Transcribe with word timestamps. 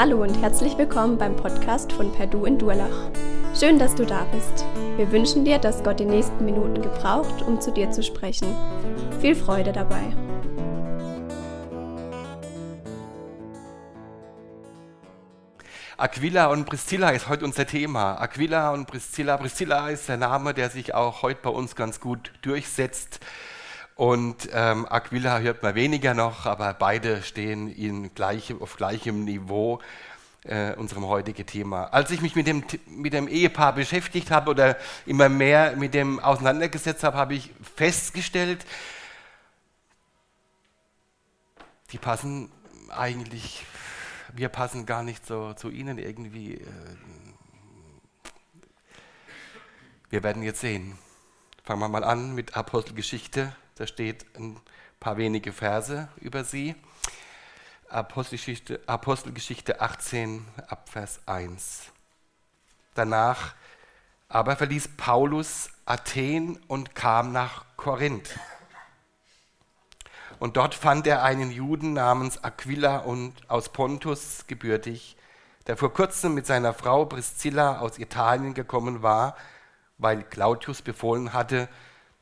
Hallo 0.00 0.22
und 0.22 0.40
herzlich 0.40 0.78
willkommen 0.78 1.18
beim 1.18 1.34
Podcast 1.34 1.92
von 1.92 2.12
Perdu 2.12 2.44
in 2.44 2.56
Durlach. 2.56 3.10
Schön, 3.58 3.80
dass 3.80 3.96
du 3.96 4.06
da 4.06 4.22
bist. 4.26 4.64
Wir 4.96 5.10
wünschen 5.10 5.44
dir, 5.44 5.58
dass 5.58 5.82
Gott 5.82 5.98
die 5.98 6.04
nächsten 6.04 6.44
Minuten 6.44 6.80
gebraucht, 6.80 7.42
um 7.42 7.60
zu 7.60 7.72
dir 7.72 7.90
zu 7.90 8.04
sprechen. 8.04 8.54
Viel 9.20 9.34
Freude 9.34 9.72
dabei. 9.72 10.04
Aquila 15.96 16.46
und 16.46 16.66
Priscilla 16.66 17.10
ist 17.10 17.28
heute 17.28 17.44
unser 17.44 17.66
Thema. 17.66 18.20
Aquila 18.20 18.70
und 18.70 18.86
Priscilla. 18.86 19.36
Priscilla 19.36 19.88
ist 19.88 20.08
der 20.08 20.16
Name, 20.16 20.54
der 20.54 20.70
sich 20.70 20.94
auch 20.94 21.22
heute 21.22 21.40
bei 21.42 21.50
uns 21.50 21.74
ganz 21.74 21.98
gut 21.98 22.32
durchsetzt. 22.42 23.18
Und 23.98 24.48
ähm, 24.52 24.86
Aquila 24.88 25.40
hört 25.40 25.64
man 25.64 25.74
weniger 25.74 26.14
noch, 26.14 26.46
aber 26.46 26.72
beide 26.72 27.20
stehen 27.20 27.68
in 27.68 28.14
gleich, 28.14 28.54
auf 28.60 28.76
gleichem 28.76 29.24
Niveau 29.24 29.80
äh, 30.44 30.72
unserem 30.74 31.08
heutigen 31.08 31.44
Thema. 31.44 31.86
Als 31.86 32.12
ich 32.12 32.20
mich 32.20 32.36
mit 32.36 32.46
dem, 32.46 32.62
mit 32.86 33.12
dem 33.12 33.26
Ehepaar 33.26 33.72
beschäftigt 33.72 34.30
habe 34.30 34.52
oder 34.52 34.76
immer 35.04 35.28
mehr 35.28 35.74
mit 35.74 35.94
dem 35.94 36.20
auseinandergesetzt 36.20 37.02
habe, 37.02 37.16
habe 37.16 37.34
ich 37.34 37.50
festgestellt, 37.74 38.64
die 41.90 41.98
passen 41.98 42.52
eigentlich, 42.90 43.66
wir 44.32 44.48
passen 44.48 44.86
gar 44.86 45.02
nicht 45.02 45.26
so 45.26 45.54
zu 45.54 45.70
ihnen 45.70 45.98
irgendwie. 45.98 46.54
Äh, 46.54 46.66
wir 50.08 50.22
werden 50.22 50.44
jetzt 50.44 50.60
sehen. 50.60 50.96
Fangen 51.64 51.80
wir 51.80 51.88
mal 51.88 52.04
an 52.04 52.36
mit 52.36 52.56
Apostelgeschichte 52.56 53.56
da 53.78 53.86
steht 53.86 54.26
ein 54.36 54.60
paar 54.98 55.16
wenige 55.16 55.52
Verse 55.52 56.08
über 56.16 56.42
sie. 56.42 56.74
Apostelgeschichte, 57.88 58.80
Apostelgeschichte 58.86 59.80
18 59.80 60.44
Abvers 60.66 61.20
1. 61.26 61.84
Danach 62.94 63.54
aber 64.28 64.56
verließ 64.56 64.90
Paulus 64.96 65.70
Athen 65.86 66.58
und 66.66 66.96
kam 66.96 67.30
nach 67.30 67.64
Korinth. 67.76 68.38
Und 70.40 70.56
dort 70.56 70.74
fand 70.74 71.06
er 71.06 71.22
einen 71.22 71.52
Juden 71.52 71.92
namens 71.92 72.42
Aquila 72.42 72.98
und 72.98 73.32
aus 73.48 73.68
Pontus 73.70 74.46
gebürtig, 74.48 75.16
der 75.68 75.76
vor 75.76 75.92
kurzem 75.92 76.34
mit 76.34 76.46
seiner 76.46 76.74
Frau 76.74 77.04
Priscilla 77.04 77.78
aus 77.78 77.98
Italien 77.98 78.54
gekommen 78.54 79.02
war, 79.02 79.36
weil 79.98 80.24
Claudius 80.24 80.82
befohlen 80.82 81.32
hatte, 81.32 81.68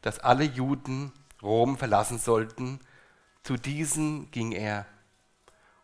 dass 0.03 0.19
alle 0.19 0.45
Juden 0.45 1.13
Rom 1.47 1.79
verlassen 1.79 2.19
sollten, 2.19 2.81
zu 3.43 3.57
diesen 3.57 4.31
ging 4.33 4.53
er. 4.53 4.85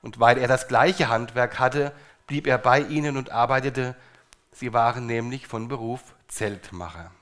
Und 0.03 0.21
weil 0.21 0.37
er 0.37 0.49
das 0.49 0.69
gleiche 0.69 1.09
Handwerk 1.09 1.59
hatte, 1.59 1.93
blieb 2.27 2.47
er 2.47 2.59
bei 2.59 2.81
ihnen 2.81 3.17
und 3.17 3.31
arbeitete. 3.31 3.97
Sie 4.51 4.73
waren 4.73 5.07
nämlich 5.07 5.47
von 5.47 5.69
Beruf 5.69 6.15
Zeltmacher. 6.29 7.13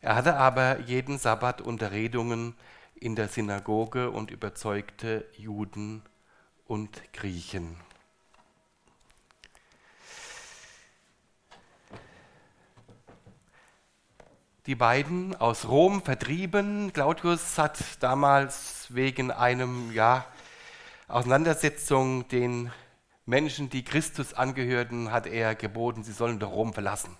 Er 0.00 0.14
hatte 0.14 0.36
aber 0.36 0.80
jeden 0.80 1.18
Sabbat 1.18 1.60
Unterredungen 1.60 2.54
in 2.94 3.16
der 3.16 3.28
Synagoge 3.28 4.10
und 4.10 4.30
überzeugte 4.30 5.26
Juden 5.36 6.02
und 6.66 7.12
Griechen. 7.12 7.87
Die 14.68 14.74
beiden 14.74 15.34
aus 15.34 15.66
Rom 15.66 16.02
vertrieben. 16.02 16.92
Claudius 16.92 17.56
hat 17.56 17.78
damals 18.00 18.84
wegen 18.90 19.30
einem 19.30 19.92
ja, 19.92 20.26
Auseinandersetzung 21.08 22.28
den 22.28 22.70
Menschen, 23.24 23.70
die 23.70 23.82
Christus 23.82 24.34
angehörten, 24.34 25.10
hat 25.10 25.26
er 25.26 25.54
geboten, 25.54 26.04
sie 26.04 26.12
sollen 26.12 26.38
doch 26.38 26.52
Rom 26.52 26.74
verlassen. 26.74 27.16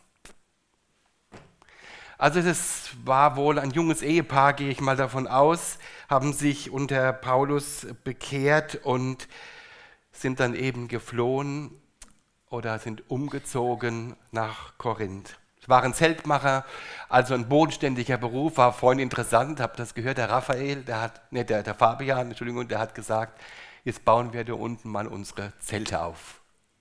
Also 2.18 2.42
das 2.42 2.90
war 3.04 3.36
wohl 3.36 3.58
ein 3.58 3.70
junges 3.70 4.02
Ehepaar, 4.02 4.52
gehe 4.52 4.68
ich 4.68 4.82
mal 4.82 4.96
davon 4.96 5.26
aus, 5.26 5.78
haben 6.10 6.34
sich 6.34 6.70
unter 6.70 7.14
Paulus 7.14 7.86
bekehrt 8.04 8.74
und 8.84 9.26
sind 10.12 10.38
dann 10.38 10.54
eben 10.54 10.86
geflohen 10.86 11.70
oder 12.50 12.78
sind 12.78 13.10
umgezogen 13.10 14.16
nach 14.32 14.76
Korinth 14.76 15.38
waren 15.66 15.94
Zeltmacher, 15.94 16.64
also 17.08 17.34
ein 17.34 17.48
bodenständiger 17.48 18.18
Beruf, 18.18 18.56
war 18.58 18.72
vorhin 18.72 19.00
interessant, 19.00 19.60
habe 19.60 19.76
das 19.76 19.94
gehört, 19.94 20.18
der 20.18 20.30
Raphael, 20.30 20.82
der 20.82 21.00
hat, 21.00 21.32
ne, 21.32 21.44
der, 21.44 21.62
der 21.62 21.74
Fabian, 21.74 22.28
Entschuldigung, 22.28 22.68
der 22.68 22.78
hat 22.78 22.94
gesagt, 22.94 23.40
jetzt 23.84 24.04
bauen 24.04 24.32
wir 24.32 24.44
da 24.44 24.52
unten 24.54 24.88
mal 24.88 25.06
unsere 25.06 25.52
Zelte 25.58 26.00
auf. 26.00 26.40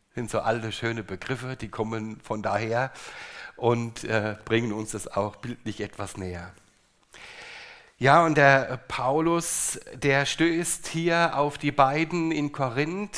Das 0.10 0.16
sind 0.16 0.30
so 0.30 0.40
alte, 0.40 0.72
schöne 0.72 1.04
Begriffe, 1.04 1.56
die 1.56 1.70
kommen 1.70 2.20
von 2.22 2.42
daher 2.42 2.92
und 3.56 4.04
äh, 4.04 4.36
bringen 4.46 4.74
uns 4.74 4.92
das 4.92 5.08
auch 5.08 5.38
bildlich 5.38 5.82
etwas 5.82 6.18
näher. 6.18 6.52
Ja, 8.00 8.24
und 8.24 8.38
der 8.38 8.80
Paulus, 8.88 9.80
der 9.96 10.28
stößt 10.28 10.86
hier 10.88 11.36
auf 11.36 11.58
die 11.58 11.72
beiden 11.72 12.32
in 12.32 12.52
Korinth 12.52 13.18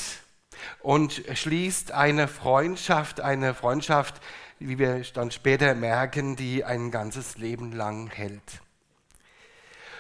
und 0.82 1.22
schließt 1.34 1.92
eine 1.92 2.30
Freundschaft, 2.30 3.20
eine 3.20 3.54
Freundschaft, 3.54 4.22
wie 4.60 4.78
wir 4.78 5.02
dann 5.14 5.32
später 5.32 5.74
merken, 5.76 6.36
die 6.36 6.64
ein 6.64 6.92
ganzes 6.92 7.38
Leben 7.38 7.72
lang 7.72 8.10
hält. 8.10 8.62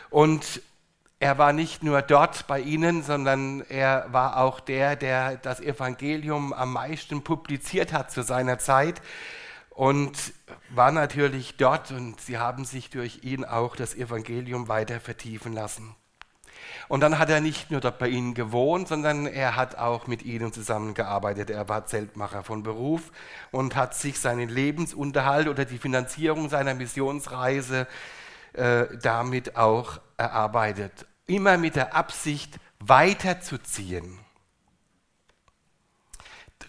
Und 0.10 0.62
er 1.20 1.38
war 1.38 1.52
nicht 1.52 1.84
nur 1.84 2.02
dort 2.02 2.48
bei 2.48 2.62
ihnen, 2.62 3.04
sondern 3.04 3.62
er 3.62 4.08
war 4.12 4.38
auch 4.38 4.60
der, 4.60 4.96
der 4.96 5.38
das 5.38 5.60
Evangelium 5.60 6.54
am 6.54 6.74
meisten 6.74 7.24
publiziert 7.24 7.92
hat 7.92 8.12
zu 8.12 8.22
seiner 8.24 8.58
Zeit 8.58 9.02
und 9.70 10.34
war 10.70 10.92
natürlich 10.92 11.58
dort 11.58 11.92
und 11.92 12.20
sie 12.22 12.38
haben 12.38 12.66
sich 12.66 12.90
durch 12.90 13.24
ihn 13.24 13.44
auch 13.44 13.76
das 13.76 13.96
Evangelium 13.96 14.68
weiter 14.68 15.00
vertiefen 15.00 15.54
lassen. 15.54 15.96
Und 16.88 17.02
dann 17.02 17.20
hat 17.20 17.30
er 17.30 17.42
nicht 17.42 17.72
nur 17.72 17.82
dort 17.82 18.00
bei 18.00 18.08
ihnen 18.08 18.34
gewohnt, 18.34 18.88
sondern 18.88 19.28
er 19.28 19.56
hat 19.56 19.78
auch 19.78 20.08
mit 20.08 20.24
ihnen 20.24 20.52
zusammengearbeitet. 20.52 21.50
Er 21.50 21.70
war 21.70 21.86
Zeltmacher 21.86 22.44
von 22.44 22.64
Beruf 22.64 23.12
und 23.52 23.76
hat 23.76 23.96
sich 23.96 24.20
seinen 24.20 24.50
Lebensunterhalt 24.50 25.48
oder 25.48 25.66
die 25.66 25.78
Finanzierung 25.78 26.50
seiner 26.50 26.74
Missionsreise 26.74 27.88
äh, 28.54 28.86
damit 29.02 29.56
auch 29.56 30.00
erarbeitet. 30.18 31.06
Immer 31.28 31.58
mit 31.58 31.76
der 31.76 31.96
Absicht, 31.96 32.60
weiterzuziehen. 32.80 34.20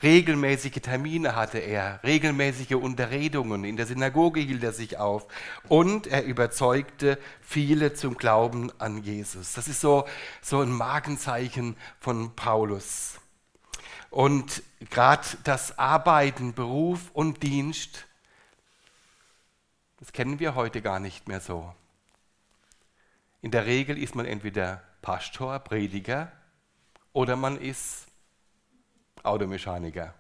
Regelmäßige 0.03 0.81
Termine 0.81 1.37
hatte 1.37 1.59
er, 1.59 2.01
regelmäßige 2.05 2.73
Unterredungen, 2.73 3.65
in 3.65 3.77
der 3.77 3.85
Synagoge 3.85 4.41
hielt 4.41 4.63
er 4.63 4.73
sich 4.73 4.97
auf 4.97 5.27
und 5.69 6.07
er 6.07 6.25
überzeugte 6.25 7.19
viele 7.43 7.93
zum 7.93 8.17
Glauben 8.17 8.73
an 8.81 9.03
Jesus. 9.03 9.53
Das 9.53 9.69
ist 9.69 9.81
so, 9.81 10.07
so 10.41 10.61
ein 10.61 10.71
Markenzeichen 10.71 11.77
von 11.99 12.35
Paulus. 12.35 13.21
Und 14.09 14.63
gerade 14.89 15.27
das 15.45 15.79
Arbeiten, 15.79 16.55
Beruf 16.55 17.11
und 17.13 17.43
Dienst, 17.43 18.07
das 19.99 20.13
kennen 20.13 20.41
wir 20.41 20.55
heute 20.55 20.81
gar 20.81 20.99
nicht 20.99 21.29
mehr 21.29 21.41
so. 21.41 21.75
In 23.43 23.51
der 23.51 23.67
Regel 23.67 23.99
ist 23.99 24.15
man 24.15 24.25
entweder 24.25 24.83
Pastor, 25.03 25.59
Prediger 25.59 26.33
oder 27.13 27.37
man 27.37 27.59
ist 27.61 28.10
Automechaniker. 29.23 30.15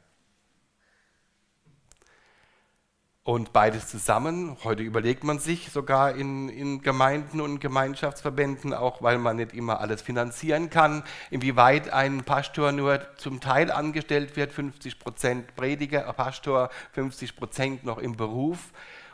Und 3.22 3.52
beides 3.52 3.86
zusammen, 3.86 4.56
heute 4.64 4.82
überlegt 4.82 5.24
man 5.24 5.38
sich 5.38 5.70
sogar 5.70 6.16
in, 6.16 6.48
in, 6.48 6.82
Gemeinden 6.82 7.40
und 7.40 7.60
Gemeinschaftsverbänden, 7.60 8.74
auch 8.74 9.02
weil 9.02 9.18
man 9.18 9.36
nicht 9.36 9.52
immer 9.52 9.78
alles 9.80 10.02
finanzieren 10.02 10.68
kann, 10.68 11.04
inwieweit 11.30 11.92
ein 11.92 12.24
Pastor 12.24 12.72
nur 12.72 13.06
zum 13.18 13.40
Teil 13.40 13.70
angestellt 13.70 14.36
wird, 14.36 14.52
50 14.52 14.98
Prozent 14.98 15.54
Prediger, 15.54 16.12
Pastor, 16.14 16.70
50 16.92 17.36
Prozent 17.36 17.84
noch 17.84 17.98
im 17.98 18.16
Beruf. 18.16 18.72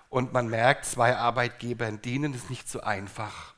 Und 0.08 0.32
man 0.32 0.48
merkt, 0.48 0.86
zwei 0.86 1.16
Arbeitgebern 1.16 2.00
dienen, 2.00 2.32
ist 2.32 2.48
nicht 2.48 2.70
so 2.70 2.80
einfach. 2.80 3.54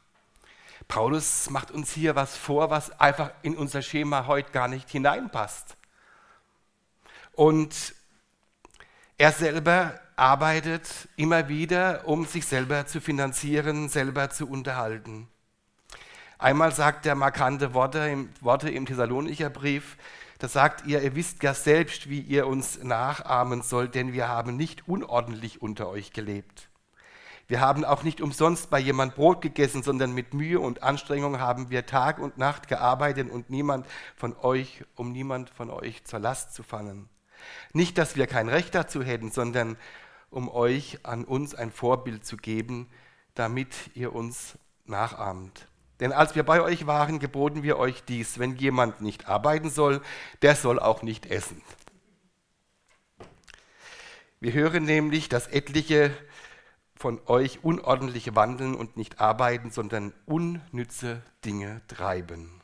Paulus 0.88 1.50
macht 1.50 1.70
uns 1.70 1.92
hier 1.92 2.16
was 2.16 2.36
vor, 2.36 2.70
was 2.70 2.98
einfach 2.98 3.30
in 3.42 3.56
unser 3.56 3.82
Schema 3.82 4.26
heute 4.26 4.50
gar 4.50 4.66
nicht 4.66 4.90
hineinpasst. 4.90 5.77
Und 7.38 7.94
er 9.16 9.30
selber 9.30 9.94
arbeitet 10.16 11.08
immer 11.14 11.48
wieder, 11.48 12.02
um 12.08 12.26
sich 12.26 12.44
selber 12.44 12.86
zu 12.86 13.00
finanzieren, 13.00 13.88
selber 13.88 14.28
zu 14.30 14.48
unterhalten. 14.48 15.28
Einmal 16.40 16.72
sagt 16.72 17.06
er 17.06 17.14
markante 17.14 17.74
Worte 17.74 18.00
im, 18.00 18.30
Worte 18.40 18.68
im 18.70 18.86
Thessalonicher 18.86 19.50
Brief, 19.50 19.96
da 20.40 20.48
sagt 20.48 20.84
ihr, 20.88 21.00
ihr 21.00 21.14
wisst 21.14 21.44
ja 21.44 21.54
selbst, 21.54 22.10
wie 22.10 22.18
ihr 22.18 22.48
uns 22.48 22.82
nachahmen 22.82 23.62
sollt, 23.62 23.94
denn 23.94 24.12
wir 24.12 24.26
haben 24.26 24.56
nicht 24.56 24.88
unordentlich 24.88 25.62
unter 25.62 25.88
euch 25.88 26.12
gelebt. 26.12 26.68
Wir 27.46 27.60
haben 27.60 27.84
auch 27.84 28.02
nicht 28.02 28.20
umsonst 28.20 28.68
bei 28.68 28.80
jemand 28.80 29.14
Brot 29.14 29.42
gegessen, 29.42 29.84
sondern 29.84 30.12
mit 30.12 30.34
Mühe 30.34 30.58
und 30.58 30.82
Anstrengung 30.82 31.38
haben 31.38 31.70
wir 31.70 31.86
Tag 31.86 32.18
und 32.18 32.36
Nacht 32.36 32.66
gearbeitet 32.66 33.30
und 33.30 33.48
niemand 33.48 33.86
von 34.16 34.34
euch, 34.42 34.82
um 34.96 35.12
niemand 35.12 35.50
von 35.50 35.70
euch 35.70 36.04
zur 36.04 36.18
Last 36.18 36.52
zu 36.52 36.64
fallen. 36.64 37.08
Nicht, 37.72 37.98
dass 37.98 38.16
wir 38.16 38.26
kein 38.26 38.48
Recht 38.48 38.74
dazu 38.74 39.02
hätten, 39.02 39.30
sondern 39.30 39.76
um 40.30 40.48
euch 40.48 40.98
an 41.04 41.24
uns 41.24 41.54
ein 41.54 41.72
Vorbild 41.72 42.24
zu 42.24 42.36
geben, 42.36 42.88
damit 43.34 43.74
ihr 43.94 44.14
uns 44.14 44.58
nachahmt. 44.84 45.68
Denn 46.00 46.12
als 46.12 46.34
wir 46.34 46.44
bei 46.44 46.60
euch 46.60 46.86
waren, 46.86 47.18
geboten 47.18 47.62
wir 47.62 47.78
euch 47.78 48.04
dies, 48.04 48.38
wenn 48.38 48.56
jemand 48.56 49.00
nicht 49.00 49.28
arbeiten 49.28 49.70
soll, 49.70 50.00
der 50.42 50.54
soll 50.54 50.78
auch 50.78 51.02
nicht 51.02 51.26
essen. 51.26 51.60
Wir 54.40 54.52
hören 54.52 54.84
nämlich, 54.84 55.28
dass 55.28 55.48
etliche 55.48 56.12
von 56.94 57.20
euch 57.26 57.64
unordentlich 57.64 58.34
wandeln 58.34 58.74
und 58.74 58.96
nicht 58.96 59.20
arbeiten, 59.20 59.70
sondern 59.70 60.12
unnütze 60.26 61.22
Dinge 61.44 61.80
treiben. 61.88 62.57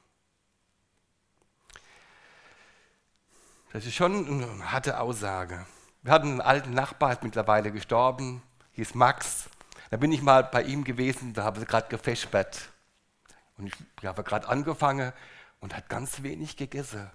Das 3.75 3.85
ist 3.87 3.97
schon 3.97 4.29
eine 4.29 4.71
harte 4.71 5.00
Aussage. 5.00 5.67
Wir 6.03 6.12
hatten 6.12 6.29
einen 6.29 6.41
alten 6.41 6.75
Nachbar, 6.75 7.12
ist 7.12 7.25
mittlerweile 7.25 7.73
gestorben, 7.73 8.41
hieß 8.75 8.94
Max. 8.94 9.50
Da 9.91 9.97
bin 9.97 10.12
ich 10.12 10.23
mal 10.23 10.44
bei 10.44 10.62
ihm 10.62 10.85
gewesen, 10.85 11.35
da 11.35 11.43
habe 11.43 11.61
ich 11.61 11.67
gerade 11.67 11.88
gefespert. 11.88 12.71
Und 13.59 13.67
ich 13.67 14.06
habe 14.06 14.23
gerade 14.23 14.47
angefangen 14.47 15.12
und 15.59 15.75
hat 15.76 15.88
ganz 15.88 16.23
wenig 16.23 16.56
gegessen. 16.56 17.11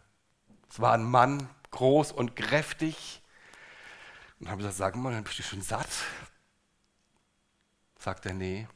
Es 0.69 0.81
war 0.81 0.91
ein 0.95 1.05
Mann, 1.05 1.47
groß 1.71 2.11
und 2.11 2.35
kräftig. 2.35 3.21
Und 4.41 4.49
habe 4.49 4.57
gesagt, 4.57 4.75
sag 4.75 4.97
mal, 4.97 5.21
bist 5.21 5.39
du 5.39 5.43
schon 5.43 5.61
satt? 5.61 5.87
Sagt 7.99 8.25
er, 8.25 8.33
nee, 8.33 8.67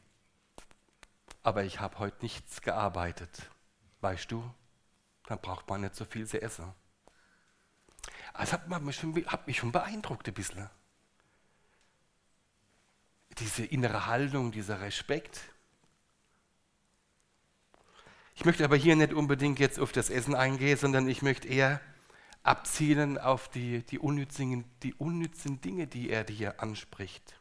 aber 1.42 1.64
ich 1.64 1.80
habe 1.80 1.98
heute 1.98 2.16
nichts 2.22 2.62
gearbeitet. 2.62 3.50
Weißt 4.00 4.32
du, 4.32 4.42
dann 5.26 5.38
braucht 5.38 5.68
man 5.68 5.82
nicht 5.82 5.96
so 5.96 6.06
viel 6.06 6.26
zu 6.26 6.40
essen. 6.40 6.72
Also 8.34 8.52
hat 8.52 8.82
mich 8.82 8.96
schon, 8.96 9.14
hat 9.26 9.46
mich 9.46 9.56
schon 9.56 9.72
beeindruckt 9.72 10.28
ein 10.28 10.34
bisschen. 10.34 10.68
Diese 13.38 13.64
innere 13.64 14.06
Haltung, 14.06 14.52
dieser 14.52 14.82
Respekt. 14.82 15.40
Ich 18.34 18.44
möchte 18.44 18.64
aber 18.64 18.76
hier 18.76 18.96
nicht 18.96 19.14
unbedingt 19.14 19.58
jetzt 19.58 19.80
auf 19.80 19.92
das 19.92 20.10
Essen 20.10 20.34
eingehen, 20.34 20.76
sondern 20.76 21.08
ich 21.08 21.22
möchte 21.22 21.48
eher 21.48 21.80
abzielen 22.42 23.16
auf 23.16 23.48
die, 23.48 23.82
die, 23.86 23.98
unnützigen, 23.98 24.64
die 24.82 24.92
unnützen 24.92 25.62
Dinge, 25.62 25.86
die 25.86 26.10
er 26.10 26.24
dir 26.24 26.60
anspricht 26.60 27.34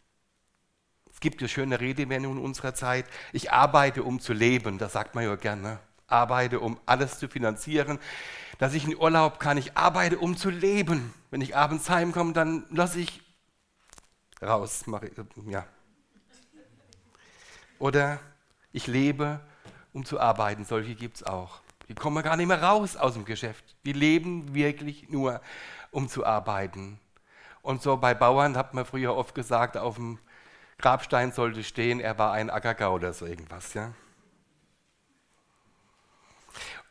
gibt 1.23 1.41
ja 1.41 1.47
schöne 1.47 1.79
Redewendungen 1.79 2.37
in 2.37 2.43
unserer 2.43 2.75
Zeit. 2.75 3.05
Ich 3.31 3.51
arbeite, 3.51 4.03
um 4.03 4.19
zu 4.19 4.33
leben. 4.33 4.77
Das 4.77 4.91
sagt 4.91 5.15
man 5.15 5.23
ja 5.23 5.35
gerne. 5.35 5.79
Arbeite, 6.05 6.59
um 6.59 6.77
alles 6.85 7.17
zu 7.17 7.29
finanzieren. 7.29 7.97
Dass 8.63 8.73
ich 8.75 8.85
in 8.85 8.95
Urlaub 8.95 9.41
kann. 9.41 9.57
Ich 9.57 9.75
arbeite, 9.75 10.17
um 10.17 10.37
zu 10.37 10.49
leben. 10.49 11.13
Wenn 11.31 11.41
ich 11.41 11.53
abends 11.53 11.89
heimkomme, 11.89 12.31
dann 12.31 12.65
lasse 12.69 13.01
ich 13.01 13.21
raus. 14.41 14.85
Ja. 15.47 15.65
Oder 17.77 18.21
ich 18.71 18.87
lebe, 18.87 19.41
um 19.91 20.05
zu 20.05 20.17
arbeiten. 20.17 20.63
Solche 20.63 20.95
gibt 20.95 21.17
es 21.17 21.23
auch. 21.23 21.59
Die 21.89 21.93
kommen 21.93 22.23
gar 22.23 22.37
nicht 22.37 22.47
mehr 22.47 22.63
raus 22.63 22.95
aus 22.95 23.15
dem 23.15 23.25
Geschäft. 23.25 23.75
Die 23.85 23.91
leben 23.91 24.55
wirklich 24.55 25.09
nur, 25.09 25.41
um 25.91 26.07
zu 26.07 26.25
arbeiten. 26.25 27.01
Und 27.63 27.81
so 27.81 27.97
bei 27.97 28.13
Bauern 28.13 28.55
hat 28.55 28.73
man 28.73 28.85
früher 28.85 29.13
oft 29.13 29.35
gesagt, 29.35 29.75
auf 29.75 29.95
dem 29.95 30.19
Grabstein 30.77 31.33
sollte 31.33 31.65
stehen, 31.65 31.99
er 31.99 32.17
war 32.17 32.31
ein 32.31 32.49
Ackergau 32.49 32.93
oder 32.93 33.11
so 33.11 33.25
irgendwas. 33.25 33.73
Ja? 33.73 33.91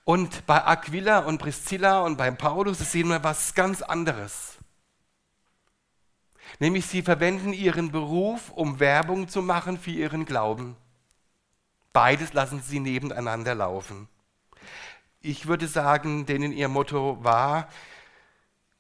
Und 0.05 0.47
bei 0.47 0.65
Aquila 0.65 1.21
und 1.21 1.39
Priscilla 1.39 2.01
und 2.01 2.17
beim 2.17 2.37
Paulus 2.37 2.79
sehen 2.79 3.09
wir 3.09 3.23
was 3.23 3.55
ganz 3.55 3.83
anderes. 3.83 4.59
Nämlich 6.59 6.87
sie 6.87 7.03
verwenden 7.03 7.53
ihren 7.53 7.93
Beruf, 7.93 8.51
um 8.51 8.81
Werbung 8.81 9.29
zu 9.29 9.43
machen 9.43 9.79
für 9.79 9.91
ihren 9.91 10.25
Glauben. 10.25 10.77
Beides 11.93 12.33
lassen 12.33 12.63
sie 12.63 12.81
nebeneinander 12.81 13.55
laufen. 13.55 14.09
Ich 15.21 15.47
würde 15.47 15.69
sagen, 15.69 16.27
denen 16.27 16.53
ihr 16.53 16.69
Motto 16.69 17.23
war, 17.23 17.69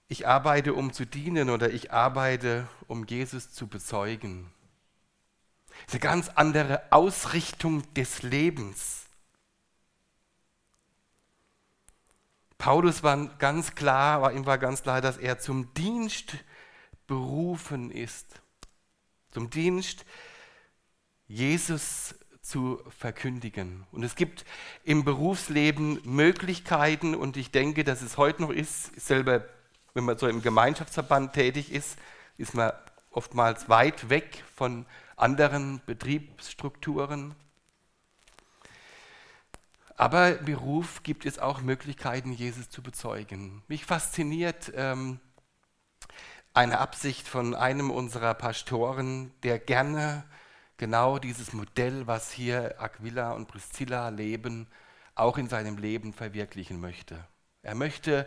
ich 0.08 0.26
arbeite, 0.26 0.74
um 0.74 0.92
zu 0.92 1.06
dienen 1.06 1.48
oder 1.50 1.70
ich 1.70 1.92
arbeite, 1.92 2.68
um 2.88 3.06
Jesus 3.06 3.52
zu 3.52 3.66
bezeugen. 3.66 4.52
Eine 5.90 6.00
ganz 6.00 6.28
andere 6.34 6.82
Ausrichtung 6.90 7.82
des 7.94 8.22
Lebens. 8.22 9.01
Paulus 12.62 13.02
war 13.02 13.16
ganz 13.40 13.74
klar, 13.74 14.22
war 14.22 14.32
ihm 14.32 14.46
war 14.46 14.56
ganz 14.56 14.84
klar, 14.84 15.00
dass 15.00 15.16
er 15.16 15.40
zum 15.40 15.74
Dienst 15.74 16.36
berufen 17.08 17.90
ist. 17.90 18.40
Zum 19.32 19.50
Dienst 19.50 20.04
Jesus 21.26 22.14
zu 22.40 22.80
verkündigen. 22.96 23.84
Und 23.90 24.04
es 24.04 24.14
gibt 24.14 24.44
im 24.84 25.04
Berufsleben 25.04 26.00
Möglichkeiten 26.04 27.16
und 27.16 27.36
ich 27.36 27.50
denke, 27.50 27.82
dass 27.82 28.00
es 28.00 28.16
heute 28.16 28.42
noch 28.42 28.50
ist, 28.50 28.94
selber, 28.94 29.44
wenn 29.94 30.04
man 30.04 30.16
so 30.16 30.28
im 30.28 30.40
Gemeinschaftsverband 30.40 31.32
tätig 31.32 31.72
ist, 31.72 31.98
ist 32.38 32.54
man 32.54 32.70
oftmals 33.10 33.68
weit 33.70 34.08
weg 34.08 34.44
von 34.54 34.86
anderen 35.16 35.80
Betriebsstrukturen. 35.84 37.34
Aber 40.02 40.32
Beruf 40.32 41.04
gibt 41.04 41.26
es 41.26 41.38
auch 41.38 41.60
Möglichkeiten, 41.60 42.32
Jesus 42.32 42.68
zu 42.68 42.82
bezeugen. 42.82 43.62
Mich 43.68 43.86
fasziniert 43.86 44.72
ähm, 44.74 45.20
eine 46.52 46.80
Absicht 46.80 47.28
von 47.28 47.54
einem 47.54 47.88
unserer 47.88 48.34
Pastoren, 48.34 49.32
der 49.44 49.60
gerne 49.60 50.24
genau 50.76 51.20
dieses 51.20 51.52
Modell, 51.52 52.08
was 52.08 52.32
hier 52.32 52.82
Aquila 52.82 53.30
und 53.34 53.46
Priscilla 53.46 54.08
leben, 54.08 54.66
auch 55.14 55.38
in 55.38 55.48
seinem 55.48 55.78
Leben 55.78 56.12
verwirklichen 56.12 56.80
möchte. 56.80 57.24
Er 57.62 57.76
möchte 57.76 58.26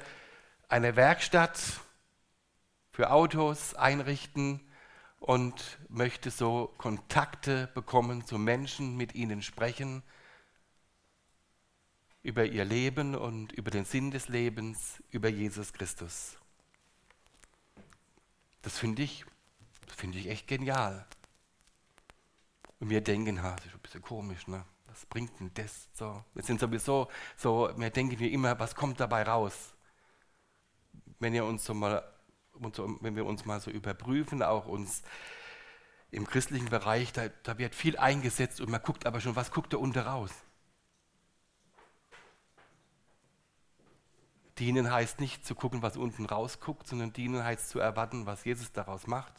eine 0.70 0.96
Werkstatt 0.96 1.60
für 2.94 3.12
Autos 3.12 3.74
einrichten, 3.74 4.62
und 5.20 5.80
möchte 5.90 6.30
so 6.30 6.72
Kontakte 6.78 7.68
bekommen 7.74 8.28
zu 8.28 8.38
Menschen, 8.38 8.96
mit 8.96 9.16
ihnen 9.16 9.42
sprechen 9.42 10.04
über 12.26 12.44
ihr 12.44 12.66
Leben 12.66 13.14
und 13.14 13.52
über 13.52 13.70
den 13.70 13.86
Sinn 13.86 14.10
des 14.10 14.30
Lebens, 14.30 15.04
über 15.12 15.30
Jesus 15.30 15.72
Christus. 15.74 16.40
Das 18.64 18.80
finde 18.80 19.04
ich, 19.04 19.26
find 19.96 20.16
ich 20.16 20.28
echt 20.28 20.48
genial. 20.48 21.06
Und 22.80 22.90
wir 22.90 23.02
denken, 23.02 23.36
das 23.36 23.64
ist 23.64 23.76
ein 23.76 23.80
bisschen 23.80 24.02
komisch, 24.02 24.48
ne? 24.48 24.66
Was 24.88 25.06
bringt 25.06 25.40
denn 25.40 25.52
das? 25.54 25.88
So, 25.94 26.24
wir 26.34 26.42
sind 26.42 26.60
sowieso 26.60 27.10
so, 27.38 27.70
wir 27.78 27.92
denken 27.92 28.18
wir 28.18 28.32
immer, 28.32 28.58
was 28.58 28.74
kommt 28.74 29.00
dabei 29.00 29.22
raus? 29.22 29.76
Wenn 31.20 31.36
ihr 31.36 31.46
uns 31.46 31.64
so 31.64 31.76
mal 31.76 32.12
wenn 32.56 33.16
wir 33.16 33.26
uns 33.26 33.46
mal 33.46 33.60
so 33.60 33.70
überprüfen, 33.70 34.42
auch 34.42 34.66
uns 34.66 35.04
im 36.10 36.26
christlichen 36.26 36.70
Bereich, 36.70 37.14
da, 37.14 37.28
da 37.44 37.58
wird 37.60 37.76
viel 37.76 37.98
eingesetzt 37.98 38.62
und 38.62 38.72
man 38.72 38.82
guckt 38.82 39.06
aber 39.06 39.20
schon, 39.20 39.36
was 39.36 39.52
guckt 39.52 39.74
da 39.74 39.78
unten 39.78 40.00
raus? 40.00 40.32
Dienen 44.58 44.92
heißt 44.92 45.20
nicht 45.20 45.46
zu 45.46 45.54
gucken, 45.54 45.82
was 45.82 45.98
unten 45.98 46.26
rausguckt, 46.26 46.88
sondern 46.88 47.12
dienen 47.12 47.44
heißt 47.44 47.70
zu 47.70 47.80
erwarten, 47.80 48.26
was 48.26 48.46
Jesus 48.46 48.72
daraus 48.72 49.06
macht. 49.06 49.34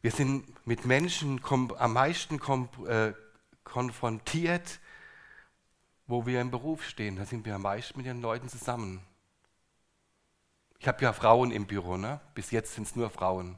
Wir 0.00 0.10
sind 0.12 0.66
mit 0.66 0.84
Menschen 0.84 1.40
am 1.44 1.92
meisten 1.92 2.40
äh, 2.86 3.12
konfrontiert, 3.64 4.80
wo 6.06 6.24
wir 6.24 6.40
im 6.40 6.50
Beruf 6.50 6.84
stehen. 6.84 7.16
Da 7.16 7.24
sind 7.24 7.44
wir 7.44 7.54
am 7.54 7.62
meisten 7.62 7.98
mit 7.98 8.06
den 8.06 8.20
Leuten 8.20 8.48
zusammen. 8.48 9.04
Ich 10.78 10.86
habe 10.86 11.02
ja 11.02 11.12
Frauen 11.12 11.50
im 11.50 11.66
Büro, 11.66 11.96
ne? 11.96 12.20
bis 12.34 12.52
jetzt 12.52 12.74
sind 12.74 12.86
es 12.86 12.96
nur 12.96 13.10
Frauen. 13.10 13.56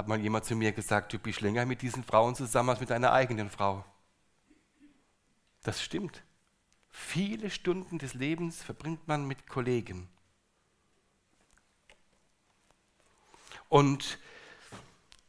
Hat 0.00 0.08
mal 0.08 0.18
jemand 0.18 0.46
zu 0.46 0.56
mir 0.56 0.72
gesagt, 0.72 1.12
du 1.12 1.18
bist 1.18 1.42
länger 1.42 1.66
mit 1.66 1.82
diesen 1.82 2.02
Frauen 2.04 2.34
zusammen 2.34 2.70
als 2.70 2.80
mit 2.80 2.88
deiner 2.88 3.12
eigenen 3.12 3.50
Frau. 3.50 3.84
Das 5.62 5.82
stimmt. 5.82 6.22
Viele 6.88 7.50
Stunden 7.50 7.98
des 7.98 8.14
Lebens 8.14 8.62
verbringt 8.62 9.06
man 9.08 9.26
mit 9.26 9.46
Kollegen. 9.46 10.08
Und 13.68 14.18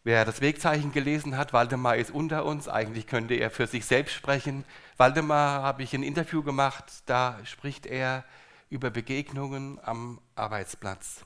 Wer 0.05 0.23
das 0.23 0.39
Wegzeichen 0.39 0.93
gelesen 0.93 1.35
hat, 1.35 1.51
Waldemar 1.51 1.97
ist 1.97 2.11
unter 2.11 2.45
uns, 2.45 2.69
eigentlich 2.69 3.07
könnte 3.07 3.33
er 3.33 3.51
für 3.51 3.67
sich 3.67 3.85
selbst 3.85 4.13
sprechen. 4.13 4.63
Waldemar 4.95 5.63
habe 5.63 5.83
ich 5.83 5.93
ein 5.93 6.01
Interview 6.01 6.43
gemacht, 6.43 6.85
da 7.07 7.37
spricht 7.43 7.85
er 7.85 8.23
über 8.69 8.89
Begegnungen 8.89 9.79
am 9.83 10.21
Arbeitsplatz. 10.35 11.25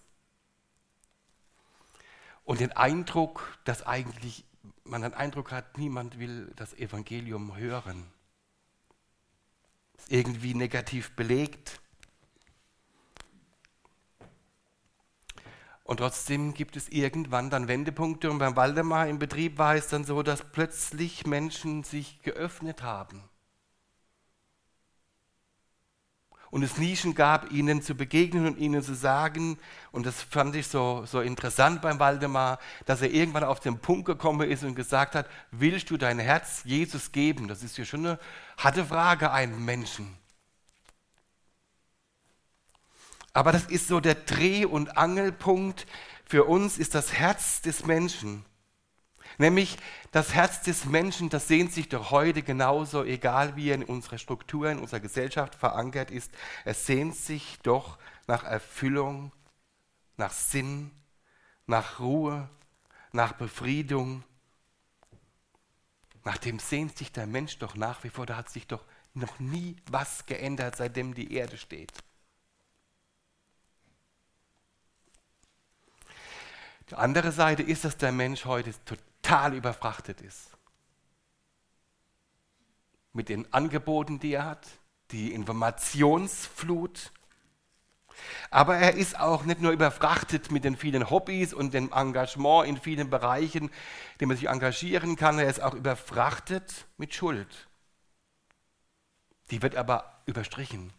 Und 2.45 2.59
den 2.59 2.71
Eindruck, 2.71 3.57
dass 3.65 3.85
eigentlich 3.85 4.45
man 4.83 5.01
den 5.01 5.13
Eindruck 5.13 5.51
hat, 5.51 5.77
niemand 5.77 6.19
will 6.19 6.53
das 6.55 6.73
Evangelium 6.75 7.57
hören. 7.57 8.05
Ist 9.97 10.11
irgendwie 10.11 10.53
negativ 10.53 11.15
belegt. 11.15 11.81
Und 15.83 15.97
trotzdem 15.97 16.53
gibt 16.53 16.77
es 16.77 16.89
irgendwann 16.89 17.49
dann 17.49 17.67
Wendepunkte. 17.67 18.29
Und 18.29 18.39
beim 18.39 18.55
Waldemar 18.55 19.07
im 19.07 19.19
Betrieb 19.19 19.57
war 19.57 19.75
es 19.75 19.87
dann 19.87 20.03
so, 20.03 20.23
dass 20.23 20.51
plötzlich 20.51 21.25
Menschen 21.25 21.83
sich 21.83 22.21
geöffnet 22.21 22.81
haben. 22.81 23.23
Und 26.55 26.63
es 26.63 26.77
Nischen 26.77 27.15
gab, 27.15 27.51
ihnen 27.51 27.81
zu 27.81 27.95
begegnen 27.95 28.47
und 28.47 28.57
ihnen 28.57 28.81
zu 28.81 28.95
sagen, 28.95 29.57
und 29.91 30.05
das 30.05 30.21
fand 30.21 30.55
ich 30.55 30.69
so, 30.69 31.03
so 31.05 31.19
interessant 31.19 31.81
beim 31.81 31.99
Waldemar, 31.99 32.59
dass 32.85 33.01
er 33.01 33.11
irgendwann 33.11 33.43
auf 33.43 33.59
den 33.59 33.77
Punkt 33.77 34.05
gekommen 34.05 34.49
ist 34.49 34.63
und 34.63 34.73
gesagt 34.73 35.15
hat, 35.15 35.27
willst 35.51 35.89
du 35.89 35.97
dein 35.97 36.17
Herz 36.17 36.61
Jesus 36.63 37.11
geben? 37.11 37.49
Das 37.49 37.61
ist 37.61 37.77
ja 37.77 37.83
schon 37.83 38.05
eine 38.05 38.19
harte 38.57 38.85
Frage 38.85 39.33
einem 39.33 39.65
Menschen. 39.65 40.15
Aber 43.33 43.51
das 43.51 43.65
ist 43.65 43.89
so 43.89 43.99
der 43.99 44.15
Dreh- 44.15 44.63
und 44.63 44.97
Angelpunkt. 44.97 45.85
Für 46.23 46.45
uns 46.45 46.77
ist 46.77 46.95
das 46.95 47.11
Herz 47.11 47.63
des 47.63 47.85
Menschen. 47.85 48.45
Nämlich 49.37 49.77
das 50.11 50.33
Herz 50.33 50.61
des 50.61 50.85
Menschen, 50.85 51.29
das 51.29 51.47
sehnt 51.47 51.73
sich 51.73 51.89
doch 51.89 52.11
heute 52.11 52.41
genauso, 52.41 53.03
egal 53.03 53.55
wie 53.55 53.69
er 53.69 53.75
in 53.75 53.83
unserer 53.83 54.17
Struktur, 54.17 54.69
in 54.69 54.79
unserer 54.79 55.01
Gesellschaft 55.01 55.55
verankert 55.55 56.11
ist. 56.11 56.31
Es 56.63 56.85
sehnt 56.85 57.15
sich 57.15 57.59
doch 57.63 57.97
nach 58.27 58.43
Erfüllung, 58.43 59.31
nach 60.17 60.31
Sinn, 60.31 60.91
nach 61.67 61.99
Ruhe, 61.99 62.49
nach 63.11 63.33
Befriedung. 63.33 64.23
Nach 66.23 66.37
dem 66.37 66.59
sehnt 66.59 66.97
sich 66.97 67.11
der 67.11 67.27
Mensch 67.27 67.59
doch 67.59 67.75
nach 67.75 68.03
wie 68.03 68.09
vor. 68.09 68.25
Da 68.25 68.37
hat 68.37 68.49
sich 68.49 68.67
doch 68.67 68.83
noch 69.13 69.39
nie 69.39 69.75
was 69.89 70.25
geändert, 70.25 70.75
seitdem 70.77 71.13
die 71.13 71.33
Erde 71.33 71.57
steht. 71.57 71.91
Die 76.89 76.95
andere 76.95 77.31
Seite 77.31 77.63
ist, 77.63 77.83
dass 77.83 77.97
der 77.97 78.11
Mensch 78.11 78.45
heute 78.45 78.73
total 79.25 79.55
überfrachtet 79.55 80.21
ist. 80.21 80.51
Mit 83.13 83.29
den 83.29 83.51
Angeboten, 83.53 84.19
die 84.19 84.33
er 84.33 84.45
hat, 84.45 84.67
die 85.11 85.33
Informationsflut. 85.33 87.11
Aber 88.49 88.77
er 88.77 88.93
ist 88.95 89.19
auch 89.19 89.43
nicht 89.43 89.61
nur 89.61 89.71
überfrachtet 89.71 90.51
mit 90.51 90.63
den 90.63 90.77
vielen 90.77 91.09
Hobbys 91.09 91.53
und 91.53 91.73
dem 91.73 91.91
Engagement 91.91 92.67
in 92.67 92.77
vielen 92.77 93.09
Bereichen, 93.09 93.65
in 93.65 93.71
denen 94.19 94.29
man 94.29 94.37
sich 94.37 94.47
engagieren 94.47 95.15
kann. 95.15 95.39
Er 95.39 95.49
ist 95.49 95.61
auch 95.61 95.73
überfrachtet 95.73 96.85
mit 96.97 97.13
Schuld. 97.13 97.67
Die 99.51 99.61
wird 99.61 99.75
aber 99.75 100.21
überstrichen. 100.25 100.93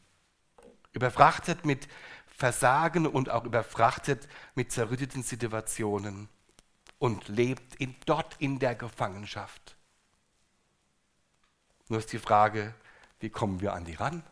Überfrachtet 0.93 1.65
mit 1.65 1.89
Versagen 2.27 3.07
und 3.07 3.31
auch 3.31 3.45
überfrachtet 3.45 4.29
mit 4.55 4.73
zerrütteten 4.73 5.23
Situationen 5.23 6.29
und 6.99 7.29
lebt 7.29 7.75
in, 7.77 7.95
dort 8.07 8.37
in 8.39 8.59
der 8.59 8.75
Gefangenschaft. 8.75 9.77
Nur 11.89 11.99
ist 11.99 12.13
die 12.13 12.19
Frage, 12.19 12.75
wie 13.21 13.31
kommen 13.31 13.61
wir 13.61 13.73
an 13.73 13.85
die 13.85 13.95
ran? 13.95 14.23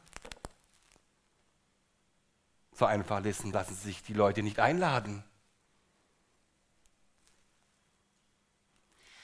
So 2.73 2.87
einfach 2.87 3.23
lassen, 3.25 3.53
lassen 3.53 3.75
sich 3.75 4.03
die 4.03 4.15
Leute 4.15 4.43
nicht 4.43 4.59
einladen. 4.59 5.23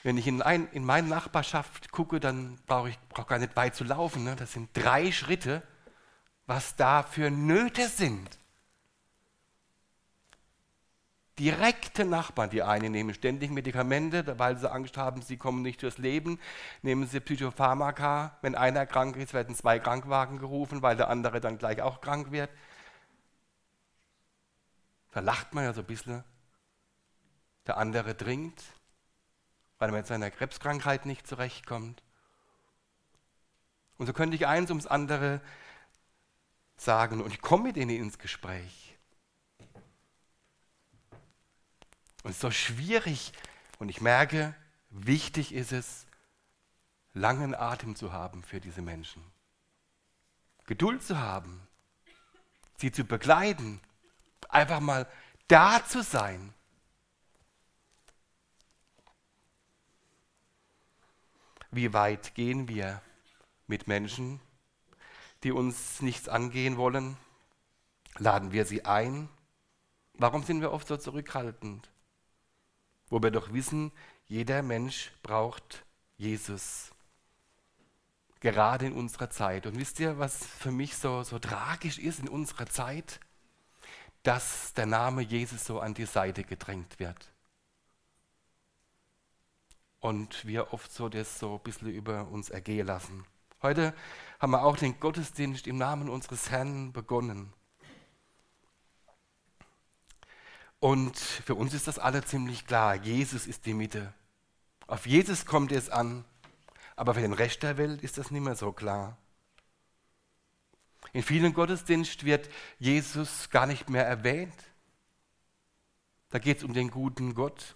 Wenn 0.03 0.17
ich 0.17 0.25
in, 0.25 0.41
ein, 0.41 0.67
in 0.71 0.85
meine 0.85 1.07
Nachbarschaft 1.07 1.91
gucke, 1.91 2.19
dann 2.19 2.57
brauche 2.65 2.89
ich 2.89 2.99
brauch 3.09 3.27
gar 3.27 3.37
nicht 3.37 3.55
weit 3.55 3.75
zu 3.75 3.83
laufen. 3.83 4.23
Ne? 4.23 4.35
Das 4.35 4.53
sind 4.53 4.69
drei 4.73 5.11
Schritte, 5.11 5.61
was 6.47 6.75
da 6.75 7.03
für 7.03 7.29
Nöte 7.29 7.87
sind 7.87 8.40
direkte 11.41 12.05
Nachbarn. 12.05 12.51
Die 12.51 12.61
einen 12.61 12.91
nehmen 12.91 13.15
ständig 13.15 13.49
Medikamente, 13.49 14.37
weil 14.37 14.57
sie 14.59 14.71
Angst 14.71 14.95
haben, 14.95 15.23
sie 15.23 15.37
kommen 15.37 15.63
nicht 15.63 15.81
durchs 15.81 15.97
Leben. 15.97 16.39
Nehmen 16.83 17.07
sie 17.07 17.19
Psychopharmaka. 17.19 18.37
Wenn 18.43 18.53
einer 18.53 18.85
krank 18.85 19.15
ist, 19.15 19.33
werden 19.33 19.55
zwei 19.55 19.79
Krankwagen 19.79 20.37
gerufen, 20.37 20.83
weil 20.83 20.95
der 20.95 21.09
andere 21.09 21.41
dann 21.41 21.57
gleich 21.57 21.81
auch 21.81 21.99
krank 21.99 22.31
wird. 22.31 22.51
Da 25.13 25.19
lacht 25.19 25.55
man 25.55 25.63
ja 25.63 25.73
so 25.73 25.81
ein 25.81 25.87
bisschen. 25.87 26.23
Der 27.65 27.77
andere 27.77 28.15
trinkt, 28.15 28.63
weil 29.79 29.89
er 29.89 29.93
mit 29.93 30.05
seiner 30.05 30.29
Krebskrankheit 30.29 31.07
nicht 31.07 31.25
zurechtkommt. 31.25 32.03
Und 33.97 34.05
so 34.05 34.13
könnte 34.13 34.35
ich 34.35 34.45
eins 34.45 34.69
ums 34.69 34.85
andere 34.85 35.41
sagen 36.77 37.19
und 37.19 37.33
ich 37.33 37.41
komme 37.41 37.63
mit 37.63 37.77
ihnen 37.77 37.89
ins 37.91 38.19
Gespräch. 38.19 38.90
Und 42.23 42.31
es 42.31 42.37
ist 42.37 42.41
so 42.41 42.51
schwierig. 42.51 43.33
Und 43.79 43.89
ich 43.89 44.01
merke, 44.01 44.55
wichtig 44.89 45.53
ist 45.53 45.71
es, 45.71 46.05
langen 47.13 47.55
Atem 47.55 47.95
zu 47.95 48.13
haben 48.13 48.43
für 48.43 48.59
diese 48.59 48.81
Menschen. 48.81 49.23
Geduld 50.65 51.03
zu 51.03 51.19
haben, 51.19 51.67
sie 52.77 52.91
zu 52.91 53.03
begleiten, 53.03 53.81
einfach 54.49 54.79
mal 54.79 55.07
da 55.47 55.83
zu 55.85 56.03
sein. 56.03 56.53
Wie 61.71 61.93
weit 61.93 62.35
gehen 62.35 62.67
wir 62.67 63.01
mit 63.67 63.87
Menschen, 63.87 64.41
die 65.43 65.51
uns 65.51 66.01
nichts 66.01 66.27
angehen 66.29 66.77
wollen? 66.77 67.17
Laden 68.17 68.51
wir 68.51 68.65
sie 68.65 68.85
ein? 68.85 69.29
Warum 70.13 70.43
sind 70.43 70.61
wir 70.61 70.71
oft 70.71 70.87
so 70.87 70.97
zurückhaltend? 70.97 71.89
Wo 73.11 73.21
wir 73.21 73.29
doch 73.29 73.53
wissen, 73.53 73.91
jeder 74.25 74.63
Mensch 74.63 75.11
braucht 75.21 75.85
Jesus. 76.17 76.91
Gerade 78.39 78.87
in 78.87 78.93
unserer 78.93 79.29
Zeit. 79.29 79.67
Und 79.67 79.77
wisst 79.77 79.99
ihr, 79.99 80.17
was 80.17 80.43
für 80.43 80.71
mich 80.71 80.97
so, 80.97 81.21
so 81.21 81.37
tragisch 81.37 81.99
ist 81.99 82.19
in 82.19 82.29
unserer 82.29 82.65
Zeit? 82.65 83.19
Dass 84.23 84.73
der 84.73 84.87
Name 84.87 85.21
Jesus 85.21 85.65
so 85.65 85.79
an 85.79 85.93
die 85.93 86.05
Seite 86.05 86.43
gedrängt 86.43 86.99
wird. 86.99 87.31
Und 89.99 90.45
wir 90.45 90.73
oft 90.73 90.91
so 90.91 91.09
das 91.09 91.37
so 91.37 91.55
ein 91.55 91.63
bisschen 91.63 91.89
über 91.89 92.27
uns 92.29 92.49
ergehen 92.49 92.87
lassen. 92.87 93.25
Heute 93.61 93.93
haben 94.39 94.51
wir 94.51 94.63
auch 94.63 94.77
den 94.77 94.99
Gottesdienst 94.99 95.67
im 95.67 95.77
Namen 95.77 96.09
unseres 96.09 96.49
Herrn 96.49 96.93
begonnen. 96.93 97.53
Und 100.81 101.15
für 101.17 101.53
uns 101.53 101.75
ist 101.75 101.87
das 101.87 101.99
alle 101.99 102.25
ziemlich 102.25 102.65
klar. 102.65 102.95
Jesus 102.95 103.45
ist 103.45 103.67
die 103.67 103.75
Mitte. 103.75 104.11
Auf 104.87 105.05
Jesus 105.05 105.45
kommt 105.45 105.71
es 105.71 105.91
an. 105.91 106.25
Aber 106.95 107.13
für 107.13 107.21
den 107.21 107.33
Rest 107.33 107.61
der 107.61 107.77
Welt 107.77 108.01
ist 108.01 108.17
das 108.17 108.31
nicht 108.31 108.41
mehr 108.43 108.55
so 108.55 108.71
klar. 108.71 109.15
In 111.13 111.21
vielen 111.21 111.53
Gottesdiensten 111.53 112.25
wird 112.25 112.49
Jesus 112.79 113.51
gar 113.51 113.67
nicht 113.67 113.91
mehr 113.91 114.07
erwähnt. 114.07 114.53
Da 116.31 116.39
geht 116.39 116.57
es 116.57 116.63
um 116.63 116.73
den 116.73 116.89
guten 116.89 117.35
Gott 117.35 117.75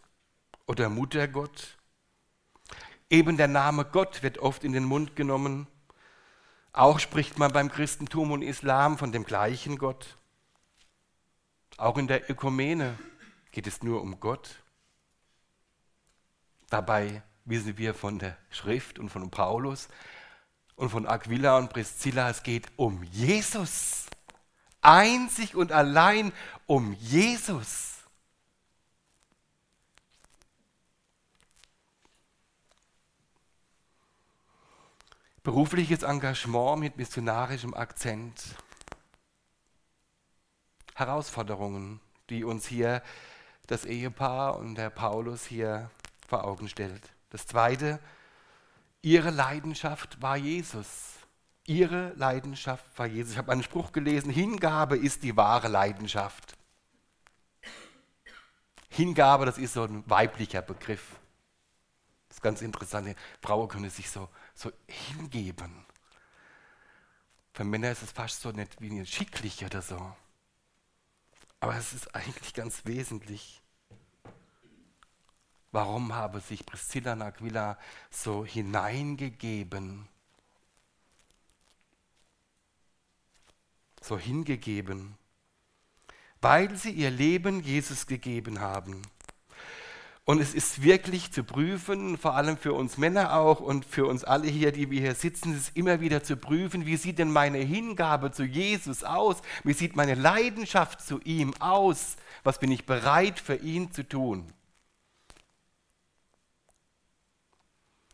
oder 0.66 0.90
Muttergott. 0.90 1.78
Eben 3.12 3.38
der 3.38 3.48
Name 3.48 3.86
Gott 3.86 4.24
wird 4.24 4.40
oft 4.40 4.64
in 4.64 4.74
den 4.74 4.84
Mund 4.84 5.16
genommen. 5.16 5.68
Auch 6.74 6.98
spricht 6.98 7.38
man 7.38 7.54
beim 7.54 7.70
Christentum 7.70 8.32
und 8.32 8.42
Islam 8.42 8.98
von 8.98 9.12
dem 9.12 9.26
gleichen 9.26 9.78
Gott. 9.78 10.18
Auch 11.78 11.98
in 11.98 12.08
der 12.08 12.30
Ökumene 12.30 12.98
geht 13.52 13.68
es 13.68 13.84
nur 13.84 14.02
um 14.02 14.20
Gott. 14.20 14.62
Dabei 16.70 17.22
wissen 17.44 17.78
wir 17.78 17.94
von 17.94 18.18
der 18.18 18.38
Schrift 18.50 18.98
und 18.98 19.10
von 19.10 19.30
Paulus 19.30 19.90
und 20.76 20.90
von 20.90 21.06
Aquila 21.06 21.58
und 21.58 21.70
Priscilla, 21.72 22.30
es 22.30 22.44
geht 22.44 22.68
um 22.78 23.04
Jesus. 23.04 24.08
Einzig 24.82 25.56
und 25.56 25.72
allein 25.72 26.32
um 26.66 26.94
Jesus. 26.94 27.94
Berufliches 35.44 36.04
Engagement 36.04 36.80
mit 36.80 36.98
missionarischem 36.98 37.74
Akzent 37.74 38.56
Herausforderungen, 40.96 42.00
die 42.30 42.44
uns 42.44 42.66
hier 42.66 43.04
das 43.68 43.86
Ehepaar 43.86 44.58
und 44.58 44.76
der 44.76 44.90
Paulus 44.90 45.46
hier 45.46 45.92
vor 46.28 46.46
Augen 46.46 46.70
stellt. 46.70 47.14
Das 47.30 47.46
Zweite, 47.46 48.00
ihre 49.02 49.30
Leidenschaft 49.30 50.22
war 50.22 50.38
Jesus. 50.38 51.14
Ihre 51.68 52.14
Leidenschaft 52.14 52.86
war 52.98 53.08
Jesus. 53.08 53.34
Ich 53.34 53.38
habe 53.38 53.52
einen 53.52 53.64
Spruch 53.64 53.92
gelesen, 53.92 54.32
Hingabe 54.32 54.98
ist 54.98 55.24
die 55.24 55.36
wahre 55.36 55.68
Leidenschaft. 55.68 56.56
Hingabe, 58.90 59.46
das 59.46 59.58
ist 59.58 59.74
so 59.74 59.84
ein 59.84 60.10
weiblicher 60.10 60.62
Begriff. 60.62 61.20
Das 62.30 62.38
ist 62.38 62.42
ganz 62.42 62.62
interessant. 62.62 63.16
Frauen 63.42 63.68
können 63.68 63.90
sich 63.90 64.10
so, 64.10 64.30
so 64.54 64.72
hingeben. 64.88 65.86
Für 67.54 67.66
Männer 67.66 67.92
ist 67.92 68.04
es 68.04 68.12
fast 68.12 68.42
so 68.42 68.52
nicht 68.52 68.80
wie 68.80 68.90
ein 68.90 69.06
schicklich 69.06 69.66
oder 69.66 69.82
so. 69.82 70.16
Aber 71.66 71.76
es 71.78 71.94
ist 71.94 72.14
eigentlich 72.14 72.54
ganz 72.54 72.86
wesentlich. 72.86 73.60
Warum 75.72 76.14
habe 76.14 76.40
sich 76.40 76.64
Priscilla 76.64 77.14
und 77.14 77.24
Aquila 77.24 77.80
so 78.12 78.46
hineingegeben? 78.46 80.08
so 84.00 84.20
hingegeben, 84.20 85.18
weil 86.40 86.76
sie 86.76 86.92
ihr 86.92 87.10
Leben 87.10 87.64
Jesus 87.64 88.06
gegeben 88.06 88.60
haben. 88.60 89.02
Und 90.28 90.42
es 90.42 90.56
ist 90.56 90.82
wirklich 90.82 91.32
zu 91.32 91.44
prüfen, 91.44 92.18
vor 92.18 92.34
allem 92.34 92.58
für 92.58 92.74
uns 92.74 92.98
Männer 92.98 93.36
auch 93.36 93.60
und 93.60 93.86
für 93.86 94.08
uns 94.08 94.24
alle 94.24 94.48
hier, 94.48 94.72
die 94.72 94.90
wir 94.90 95.00
hier 95.00 95.14
sitzen, 95.14 95.54
es 95.54 95.68
ist 95.68 95.78
immer 95.78 96.02
wieder 96.02 96.24
zu 96.24 96.36
prüfen, 96.36 96.88
wie 96.88 96.98
sieht 96.98 97.20
denn 97.20 97.32
meine 97.32 97.60
Hingabe 97.60 98.32
zu 98.32 98.44
Jesus 98.44 99.04
aus? 99.04 99.38
Wie 99.64 99.74
sieht 99.74 99.96
meine 99.96 100.16
Leidenschaft 100.16 101.02
zu 101.02 101.20
ihm 101.22 101.54
aus? 101.60 102.16
Was 102.44 102.58
bin 102.58 102.72
ich 102.72 102.88
bereit 102.88 103.40
für 103.40 103.58
ihn 103.58 103.92
zu 103.92 104.02
tun? 104.08 104.52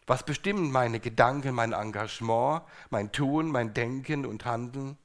Was 0.06 0.26
bestimmen 0.26 0.70
meine 0.70 1.00
Gedanken, 1.00 1.56
mein 1.56 1.72
Engagement, 1.72 2.64
mein 2.90 3.14
Tun, 3.14 3.50
mein 3.50 3.74
Denken 3.74 4.26
und 4.26 4.44
Handeln? 4.44 4.98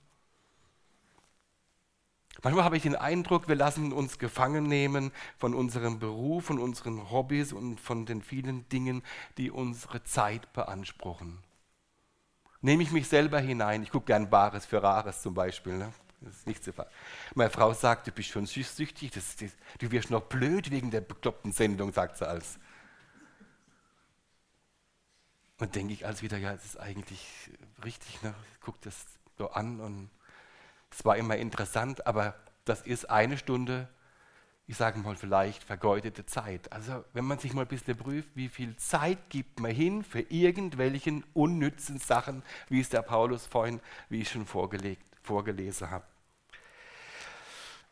Manchmal 2.43 2.65
habe 2.65 2.77
ich 2.77 2.83
den 2.83 2.97
Eindruck, 2.97 3.49
wir 3.49 3.55
lassen 3.55 3.93
uns 3.93 4.19
gefangen 4.19 4.65
nehmen 4.65 5.13
von 5.39 5.55
unserem 5.55 5.99
Beruf, 5.99 6.47
von 6.47 6.59
unseren 6.59 7.11
Hobbys 7.11 7.53
und 7.53 7.81
von 7.81 8.07
den 8.07 8.23
vielen 8.23 8.69
Dingen, 8.69 9.03
die 9.39 9.51
unsere 9.51 10.05
Zeit 10.05 10.53
beanspruchen. 10.53 11.39
Nehme 12.61 12.83
ich 12.83 12.91
mich 12.91 13.09
selber 13.09 13.41
hinein, 13.41 13.83
ich 13.83 13.91
gucke 13.91 14.07
gern 14.07 14.29
Bares 14.29 14.67
für 14.67 14.83
Rares 14.83 15.23
zum 15.23 15.35
Beispiel. 15.35 15.75
Ne? 15.75 15.93
Das 16.21 16.37
ist 16.37 16.47
nicht 16.47 16.65
so 16.65 16.73
Meine 17.35 17.51
Frau 17.51 17.73
sagt, 17.73 18.07
du 18.07 18.13
bist 18.13 18.31
schon 18.31 18.47
süchtig, 18.47 19.11
das, 19.13 19.37
das, 19.37 19.53
du 19.79 19.91
wirst 19.91 20.11
noch 20.11 20.23
blöd 20.23 20.71
wegen 20.71 20.91
der 20.91 21.01
bekloppten 21.01 21.53
Sendung, 21.53 21.93
sagt 21.93 22.17
sie 22.19 22.27
als. 22.27 22.59
Und 25.59 25.75
denke 25.75 25.95
ich 25.95 26.05
als 26.05 26.23
wieder, 26.23 26.37
ja, 26.37 26.53
es 26.53 26.65
ist 26.65 26.77
eigentlich 26.79 27.51
richtig, 27.85 28.23
ne? 28.23 28.35
ich 28.53 28.61
gucke 28.61 28.79
das 28.83 29.07
so 29.39 29.51
an 29.51 29.81
und 29.81 30.11
es 30.91 31.05
war 31.05 31.17
immer 31.17 31.37
interessant, 31.37 32.07
aber 32.07 32.35
das 32.65 32.83
ist 32.83 33.11
eine 33.11 33.39
Stunde, 33.39 33.89
ich 34.67 34.77
sage 34.77 34.99
mal 34.99 35.15
vielleicht 35.15 35.63
vergeudete 35.63 36.27
Zeit. 36.27 36.73
Also 36.73 37.05
wenn 37.13 37.25
man 37.25 37.39
sich 37.39 37.53
mal 37.53 37.63
ein 37.63 37.69
bisschen 37.69 37.97
prüft, 37.97 38.29
wie 38.35 38.49
viel 38.49 38.77
Zeit 38.77 39.31
gibt 39.31 39.61
man 39.61 39.71
hin 39.71 40.03
für 40.03 40.21
irgendwelchen 40.21 41.25
unnützen 41.35 41.99
Sachen, 41.99 42.43
wie 42.69 42.81
es 42.81 42.89
der 42.89 43.03
Paulus 43.03 43.47
vorhin, 43.47 43.81
wie 44.09 44.23
ich 44.23 44.31
schon 44.31 44.47
vorgelesen 44.47 45.91
habe. 45.91 46.05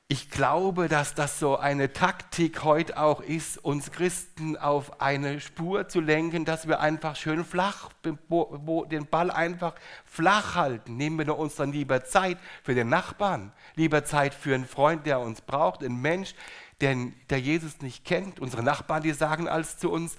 Ich 0.07 0.29
glaube, 0.29 0.89
dass 0.89 1.15
das 1.15 1.39
so 1.39 1.57
eine 1.57 1.95
Taktik 1.95 2.63
heute 2.63 2.99
auch 2.99 3.23
ist, 3.23 3.57
uns 3.65 3.91
Christen 3.91 4.59
auf 4.59 5.01
eine 5.01 5.41
Spur 5.41 5.89
zu 5.89 6.01
lenken, 6.01 6.45
dass 6.45 6.69
wir 6.69 6.81
einfach 6.81 7.17
schön 7.17 7.43
flach, 7.43 7.89
den 8.05 9.07
Ball 9.07 9.31
einfach 9.31 9.75
flach 10.05 10.57
halten. 10.57 10.99
Nehmen 10.99 11.27
wir 11.27 11.39
uns 11.39 11.55
dann 11.55 11.73
lieber 11.73 12.05
Zeit 12.05 12.37
für 12.63 12.75
den 12.75 12.91
Nachbarn, 12.91 13.51
lieber 13.77 14.05
Zeit 14.05 14.35
für 14.35 14.55
einen 14.55 14.67
Freund, 14.67 15.07
der 15.07 15.21
uns 15.21 15.41
braucht, 15.41 15.83
einen 15.83 16.03
Mensch, 16.03 16.35
den, 16.83 17.15
der 17.31 17.41
Jesus 17.41 17.81
nicht 17.81 18.05
kennt. 18.05 18.41
Unsere 18.41 18.63
Nachbarn, 18.63 19.03
die 19.03 19.13
sagen 19.13 19.49
als 19.49 19.79
zu 19.79 19.91
uns, 19.91 20.17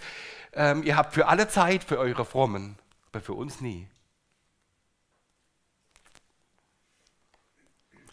ähm, 0.53 0.81
ihr 0.81 0.97
habt 0.97 1.13
für 1.13 1.27
alle 1.27 1.47
Zeit 1.47 1.83
für 1.83 1.99
eure 1.99 2.25
Frommen, 2.25 2.79
aber 3.11 3.21
für 3.21 3.33
uns 3.33 3.61
nie. 3.61 3.87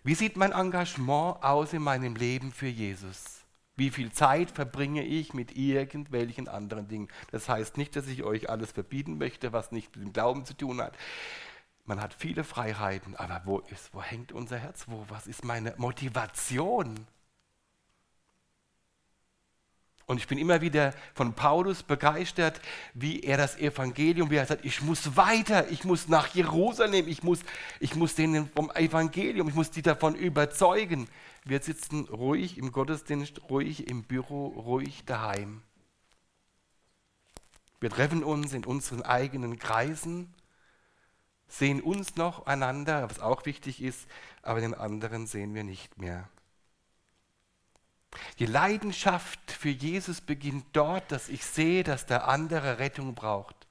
Wie 0.05 0.17
sieht 0.17 0.37
mein 0.37 0.51
Engagement 0.51 1.45
aus 1.45 1.73
in 1.73 1.83
meinem 1.83 2.17
Leben 2.17 2.51
für 2.51 2.67
Jesus? 2.67 3.45
Wie 3.77 3.91
viel 3.91 4.11
Zeit 4.11 4.51
verbringe 4.51 5.05
ich 5.05 5.33
mit 5.33 5.57
irgendwelchen 5.57 6.49
anderen 6.49 6.89
Dingen? 6.89 7.09
Das 7.31 7.49
heißt 7.49 7.77
nicht, 7.77 7.95
dass 7.95 8.09
ich 8.09 8.25
euch 8.25 8.51
alles 8.51 8.73
verbieten 8.73 9.17
möchte, 9.17 9.53
was 9.53 9.71
nicht 9.71 9.95
mit 9.95 10.05
dem 10.05 10.13
Glauben 10.13 10.45
zu 10.45 10.55
tun 10.55 10.83
hat. 10.83 10.99
Man 11.85 12.01
hat 12.01 12.15
viele 12.15 12.43
Freiheiten, 12.43 13.15
aber 13.15 13.43
wo, 13.45 13.61
ist, 13.61 13.95
wo 13.95 14.03
hängt 14.03 14.33
unser 14.33 14.59
Herz? 14.59 14.87
Wo, 14.89 15.05
was 15.09 15.29
ist 15.29 15.45
meine 15.45 15.73
Motivation? 15.77 17.07
Und 20.13 20.19
ich 20.19 20.27
bin 20.27 20.37
immer 20.37 20.61
wieder 20.61 20.93
von 21.15 21.33
Paulus 21.33 21.83
begeistert, 21.83 22.61
wie 22.93 23.21
er 23.21 23.39
das 23.39 23.57
Evangelium, 23.57 24.31
wie 24.31 24.37
er 24.37 24.45
sagt, 24.45 24.63
ich 24.63 24.83
muss 24.83 25.17
weiter, 25.17 25.71
ich 25.71 25.85
muss 25.85 26.07
nach 26.07 26.35
Jerusalem, 26.35 27.09
ich 27.09 27.23
muss, 27.23 27.41
ich 27.81 27.95
muss 27.95 28.15
denen 28.15 28.47
vom 28.51 28.71
Evangelium, 28.73 29.49
ich 29.49 29.55
muss 29.55 29.71
die 29.71 29.81
davon 29.81 30.15
überzeugen. 30.15 31.09
Wir 31.47 31.63
sitzen 31.63 32.05
ruhig 32.11 32.59
im 32.59 32.73
Gottesdienst, 32.73 33.41
ruhig 33.49 33.89
im 33.89 34.03
Büro, 34.03 34.49
ruhig 34.49 35.07
daheim. 35.07 35.63
Wir 37.81 37.89
treffen 37.89 38.23
uns 38.23 38.53
in 38.53 38.67
unseren 38.67 39.01
eigenen 39.01 39.59
Kreisen, 39.59 40.35
sehen 41.49 41.81
uns 41.81 42.17
noch 42.17 42.45
einander, 42.45 43.09
was 43.09 43.19
auch 43.19 43.47
wichtig 43.47 43.83
ist, 43.83 44.07
aber 44.43 44.61
den 44.61 44.75
anderen 44.75 45.27
sehen 45.27 45.55
wir 45.55 45.65
nicht 45.65 45.97
mehr. 45.97 46.29
Die 48.39 48.47
Leidenschaft 48.47 49.51
für 49.51 49.71
Jesus 49.71 50.21
beginnt 50.21 50.67
dort, 50.73 51.11
dass 51.13 51.29
ich 51.29 51.45
sehe, 51.45 51.83
dass 51.83 52.07
der 52.07 52.29
andere 52.29 52.79
Rettung 52.79 53.15
braucht. 53.15 53.67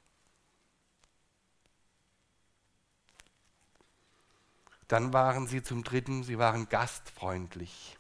Dann 4.88 5.14
waren 5.14 5.48
sie 5.48 5.64
zum 5.64 5.84
Dritten, 5.84 6.24
sie 6.24 6.38
waren 6.38 6.68
gastfreundlich, 6.68 7.98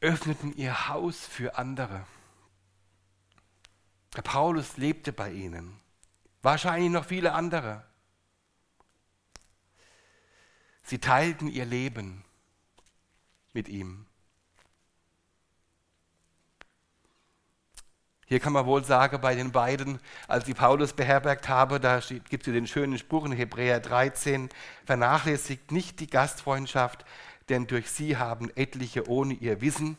öffneten 0.00 0.56
ihr 0.56 0.88
Haus 0.88 1.26
für 1.26 1.56
andere. 1.56 2.04
Der 4.16 4.22
Paulus 4.22 4.76
lebte 4.76 5.12
bei 5.12 5.30
ihnen, 5.30 5.78
wahrscheinlich 6.42 6.90
noch 6.90 7.04
viele 7.04 7.34
andere. 7.34 7.84
Sie 10.82 10.98
teilten 10.98 11.46
ihr 11.46 11.64
Leben 11.64 12.24
mit 13.52 13.68
ihm. 13.68 14.06
Hier 18.26 18.38
kann 18.38 18.52
man 18.52 18.64
wohl 18.64 18.84
sagen, 18.84 19.20
bei 19.20 19.34
den 19.34 19.50
beiden, 19.50 19.98
als 20.28 20.46
ich 20.46 20.54
Paulus 20.54 20.92
beherbergt 20.92 21.48
habe, 21.48 21.80
da 21.80 21.98
gibt 21.98 22.46
es 22.46 22.52
den 22.52 22.68
schönen 22.68 22.96
Spruch 22.96 23.24
in 23.24 23.32
Hebräer 23.32 23.80
13, 23.80 24.50
vernachlässigt 24.84 25.72
nicht 25.72 25.98
die 25.98 26.06
Gastfreundschaft, 26.06 27.04
denn 27.48 27.66
durch 27.66 27.90
sie 27.90 28.16
haben 28.16 28.48
etliche 28.54 29.08
ohne 29.08 29.34
ihr 29.34 29.60
Wissen 29.60 29.98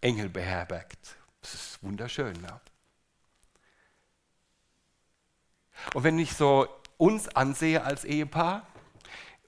Engel 0.00 0.28
beherbergt. 0.28 1.16
Das 1.40 1.54
ist 1.54 1.82
wunderschön. 1.82 2.40
Ne? 2.40 2.60
Und 5.94 6.04
wenn 6.04 6.18
ich 6.20 6.34
so 6.34 6.68
uns 6.96 7.28
ansehe 7.28 7.82
als 7.82 8.04
Ehepaar, 8.04 8.66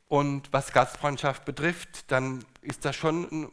und 0.09 0.53
was 0.53 0.73
Gastfreundschaft 0.73 1.45
betrifft, 1.45 2.11
dann 2.11 2.45
ist 2.63 2.85
das 2.85 2.97
schon, 2.97 3.53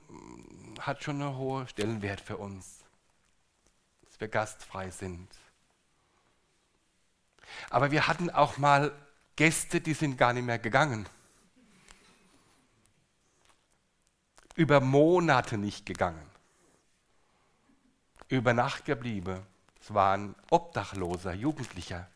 hat 0.80 1.04
schon 1.04 1.22
einen 1.22 1.38
hohen 1.38 1.68
Stellenwert 1.68 2.22
für 2.22 2.38
uns, 2.38 2.84
dass 4.06 4.20
wir 4.20 4.30
gastfrei 4.30 4.90
sind. 4.90 5.28
Aber 7.70 7.92
wir 7.92 8.08
hatten 8.08 8.30
auch 8.30 8.58
mal 8.58 8.92
Gäste, 9.36 9.82
die 9.82 9.94
sind 9.94 10.18
gar 10.18 10.34
nicht 10.34 10.46
mehr 10.46 10.60
gegangen. 10.60 11.06
Über 14.56 14.80
Monate 14.80 15.58
nicht 15.58 15.86
gegangen. 15.86 16.26
Über 18.30 18.54
Nacht 18.54 18.86
geblieben. 18.86 19.46
Es 19.82 19.94
war 19.94 20.16
ein 20.16 20.36
obdachloser 20.50 21.34
Jugendlicher. 21.34 22.10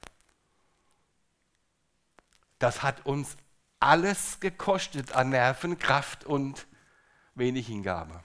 Das 2.57 2.81
hat 2.81 3.05
uns 3.05 3.35
alles 3.79 4.39
gekostet 4.39 5.13
an 5.13 5.29
Nerven, 5.29 5.77
Kraft 5.79 6.25
und 6.25 6.67
wenig 7.35 7.67
Hingabe. 7.67 8.21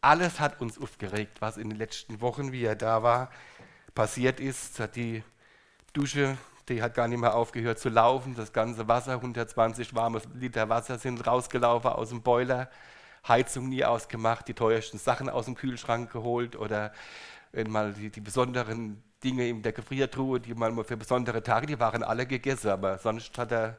Alles 0.00 0.40
hat 0.40 0.60
uns 0.60 0.78
aufgeregt, 0.80 1.40
was 1.40 1.56
in 1.56 1.70
den 1.70 1.78
letzten 1.78 2.20
Wochen, 2.20 2.52
wie 2.52 2.64
er 2.64 2.74
da 2.74 3.02
war, 3.02 3.30
passiert 3.94 4.40
ist. 4.40 4.80
Hat 4.80 4.96
die 4.96 5.22
Dusche, 5.92 6.36
die 6.68 6.82
hat 6.82 6.94
gar 6.94 7.06
nicht 7.08 7.20
mehr 7.20 7.34
aufgehört 7.34 7.78
zu 7.78 7.88
laufen. 7.88 8.34
Das 8.34 8.52
ganze 8.52 8.88
Wasser, 8.88 9.12
120 9.12 9.94
warme 9.94 10.20
Liter 10.34 10.68
Wasser 10.68 10.98
sind 10.98 11.24
rausgelaufen 11.26 11.90
aus 11.90 12.08
dem 12.08 12.22
Boiler. 12.22 12.68
Heizung 13.26 13.68
nie 13.68 13.84
ausgemacht, 13.84 14.48
die 14.48 14.54
teuersten 14.54 14.98
Sachen 14.98 15.28
aus 15.28 15.44
dem 15.44 15.54
Kühlschrank 15.54 16.10
geholt 16.10 16.56
oder 16.56 16.92
mal 17.68 17.92
die, 17.92 18.10
die 18.10 18.20
besonderen 18.20 19.02
Dinge 19.22 19.48
in 19.48 19.62
der 19.62 19.72
Gefriertruhe, 19.72 20.40
die 20.40 20.54
mal 20.54 20.72
für 20.84 20.96
besondere 20.96 21.42
Tage, 21.42 21.66
die 21.66 21.78
waren 21.78 22.02
alle 22.02 22.26
gegessen, 22.26 22.70
aber 22.70 22.98
sonst 22.98 23.36
hat 23.38 23.52
er 23.52 23.78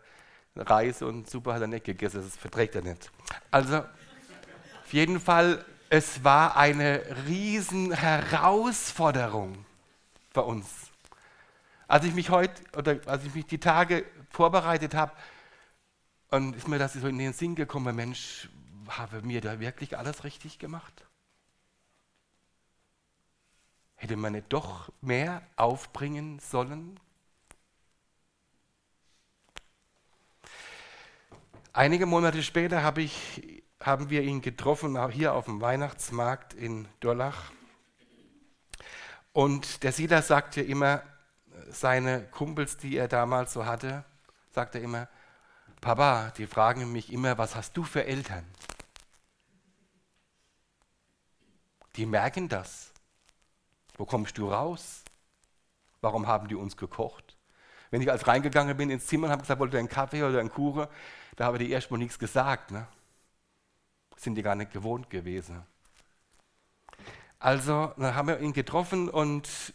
Reis 0.56 1.02
und 1.02 1.30
Suppe 1.30 1.54
hat 1.54 1.62
er 1.62 1.68
nicht 1.68 1.86
gegessen, 1.86 2.22
das 2.24 2.36
verträgt 2.36 2.76
er 2.76 2.84
nicht. 2.84 3.12
Also 3.52 3.80
auf 3.80 4.94
jeden 4.94 5.20
Fall, 5.20 5.66
es 5.90 6.24
war 6.24 6.56
eine 6.56 7.02
riesen 7.28 7.92
Herausforderung 7.92 9.66
für 10.32 10.44
uns. 10.44 10.68
Als 11.88 12.06
ich 12.06 12.14
mich 12.14 12.30
heute 12.30 12.62
oder 12.78 13.00
als 13.06 13.26
ich 13.26 13.34
mich 13.36 13.46
die 13.46 13.60
Tage 13.60 14.06
vorbereitet 14.30 14.94
habe, 14.94 15.12
und 16.30 16.56
ist 16.56 16.68
mir 16.68 16.80
das 16.80 16.94
so 16.94 17.08
in 17.08 17.20
den 17.20 17.34
Sinn 17.34 17.54
gekommen, 17.54 17.96
Mensch, 17.96 18.50
habe 18.88 19.22
mir 19.22 19.40
da 19.40 19.60
wirklich 19.60 19.98
alles 19.98 20.24
richtig 20.24 20.58
gemacht? 20.58 21.06
Hätte 24.04 24.18
man 24.18 24.34
nicht 24.34 24.52
doch 24.52 24.92
mehr 25.00 25.44
aufbringen 25.56 26.38
sollen? 26.40 27.00
Einige 31.72 32.06
Monate 32.06 32.44
später 32.44 32.84
hab 32.84 32.98
ich, 32.98 33.64
haben 33.80 34.10
wir 34.10 34.24
ihn 34.24 34.42
getroffen, 34.42 35.10
hier 35.10 35.34
auf 35.34 35.46
dem 35.46 35.62
Weihnachtsmarkt 35.62 36.54
in 36.54 36.86
Durlach. 37.00 37.54
Und 39.32 39.84
der 39.84 39.94
Silas 39.94 40.28
sagte 40.28 40.60
immer, 40.62 41.02
seine 41.70 42.28
Kumpels, 42.28 42.76
die 42.76 42.98
er 42.98 43.08
damals 43.08 43.54
so 43.54 43.66
hatte, 43.66 44.04
sagte 44.52 44.80
immer, 44.80 45.08
Papa, 45.80 46.32
die 46.32 46.48
fragen 46.48 46.92
mich 46.92 47.10
immer, 47.14 47.38
was 47.38 47.56
hast 47.56 47.78
du 47.78 47.86
für 47.86 48.04
Eltern? 48.04 48.44
Die 51.96 52.06
merken 52.06 52.50
das. 52.50 52.93
Wo 53.98 54.06
kommst 54.06 54.38
du 54.38 54.50
raus? 54.50 55.04
Warum 56.02 56.28
haben 56.28 56.48
die 56.48 56.56
uns 56.56 56.76
gekocht? 56.78 57.38
Wenn 57.92 58.02
ich 58.02 58.12
als 58.12 58.28
reingegangen 58.28 58.76
bin 58.76 58.90
ins 58.90 59.06
Zimmer 59.06 59.28
und 59.28 59.32
habe 59.32 59.42
gesagt, 59.42 59.60
wollte 59.60 59.78
einen 59.78 59.88
Kaffee 59.88 60.24
oder 60.24 60.40
einen 60.40 60.52
Kuchen, 60.52 60.88
da 61.36 61.46
habe 61.46 61.64
ich 61.64 61.70
erstmal 61.70 62.00
nichts 62.00 62.18
gesagt. 62.18 62.72
Ne? 62.72 62.88
Sind 64.16 64.36
die 64.36 64.42
gar 64.42 64.56
nicht 64.56 64.72
gewohnt 64.72 65.10
gewesen. 65.10 65.64
Also, 67.40 67.94
dann 67.98 68.16
haben 68.16 68.30
wir 68.30 68.40
ihn 68.40 68.54
getroffen 68.54 69.10
und 69.10 69.74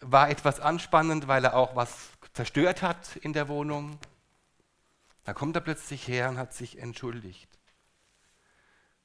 war 0.00 0.30
etwas 0.30 0.60
anspannend, 0.60 1.28
weil 1.28 1.44
er 1.44 1.56
auch 1.56 1.74
was 1.74 2.10
zerstört 2.32 2.82
hat 2.82 3.16
in 3.16 3.32
der 3.32 3.48
Wohnung. 3.48 3.98
Da 5.24 5.34
kommt 5.34 5.56
er 5.56 5.60
plötzlich 5.60 6.06
her 6.08 6.28
und 6.28 6.38
hat 6.38 6.54
sich 6.54 6.78
entschuldigt. 6.78 7.48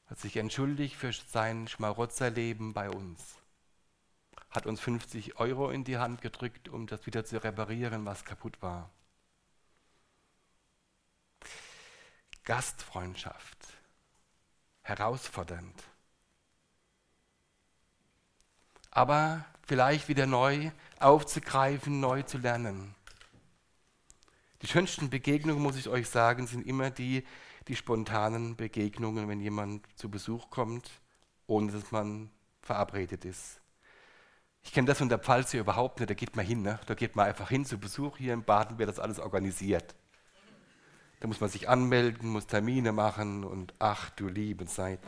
Hat 0.07 0.19
sich 0.19 0.37
entschuldigt 0.37 0.95
für 0.95 1.11
sein 1.13 1.67
Schmarotzerleben 1.67 2.73
bei 2.73 2.89
uns. 2.89 3.37
Hat 4.55 4.65
uns 4.65 4.79
50 4.79 5.37
Euro 5.37 5.69
in 5.69 5.83
die 5.83 5.97
Hand 5.97 6.21
gedrückt, 6.21 6.69
um 6.69 6.87
das 6.87 7.05
wieder 7.05 7.25
zu 7.25 7.43
reparieren, 7.43 8.05
was 8.05 8.23
kaputt 8.23 8.61
war. 8.61 8.89
Gastfreundschaft. 12.45 13.57
Herausfordernd. 14.83 15.83
Aber 18.91 19.43
vielleicht 19.63 20.07
wieder 20.07 20.25
neu 20.25 20.71
aufzugreifen, 20.99 21.99
neu 21.99 22.21
zu 22.21 22.37
lernen. 22.37 22.95
Die 24.61 24.67
schönsten 24.67 25.09
Begegnungen, 25.09 25.61
muss 25.61 25.75
ich 25.75 25.89
euch 25.89 26.07
sagen, 26.07 26.47
sind 26.47 26.65
immer 26.65 26.91
die, 26.91 27.25
die 27.67 27.75
spontanen 27.75 28.55
Begegnungen, 28.55 29.27
wenn 29.27 29.41
jemand 29.41 29.85
zu 29.97 30.09
Besuch 30.09 30.49
kommt, 30.49 30.89
ohne 31.45 31.73
dass 31.73 31.91
man 31.91 32.29
verabredet 32.61 33.25
ist. 33.25 33.59
Ich 34.65 34.73
kenne 34.73 34.87
das 34.87 34.97
von 34.97 35.07
der 35.07 35.19
Pfalz 35.19 35.51
hier 35.51 35.61
überhaupt 35.61 35.99
nicht, 35.99 36.09
da 36.09 36.15
geht 36.15 36.35
man 36.35 36.45
hin, 36.45 36.63
ne? 36.63 36.79
da 36.87 36.95
geht 36.95 37.15
man 37.15 37.27
einfach 37.27 37.49
hin 37.49 37.65
zu 37.65 37.77
Besuch. 37.77 38.17
Hier 38.17 38.33
in 38.33 38.43
Baden 38.43 38.77
wird 38.79 38.89
das 38.89 38.99
alles 38.99 39.19
organisiert. 39.19 39.95
Da 41.19 41.27
muss 41.27 41.39
man 41.39 41.49
sich 41.49 41.69
anmelden, 41.69 42.29
muss 42.29 42.47
Termine 42.47 42.91
machen 42.91 43.45
und 43.45 43.73
ach 43.79 44.09
du 44.09 44.27
liebe 44.27 44.65
Zeit. 44.65 44.99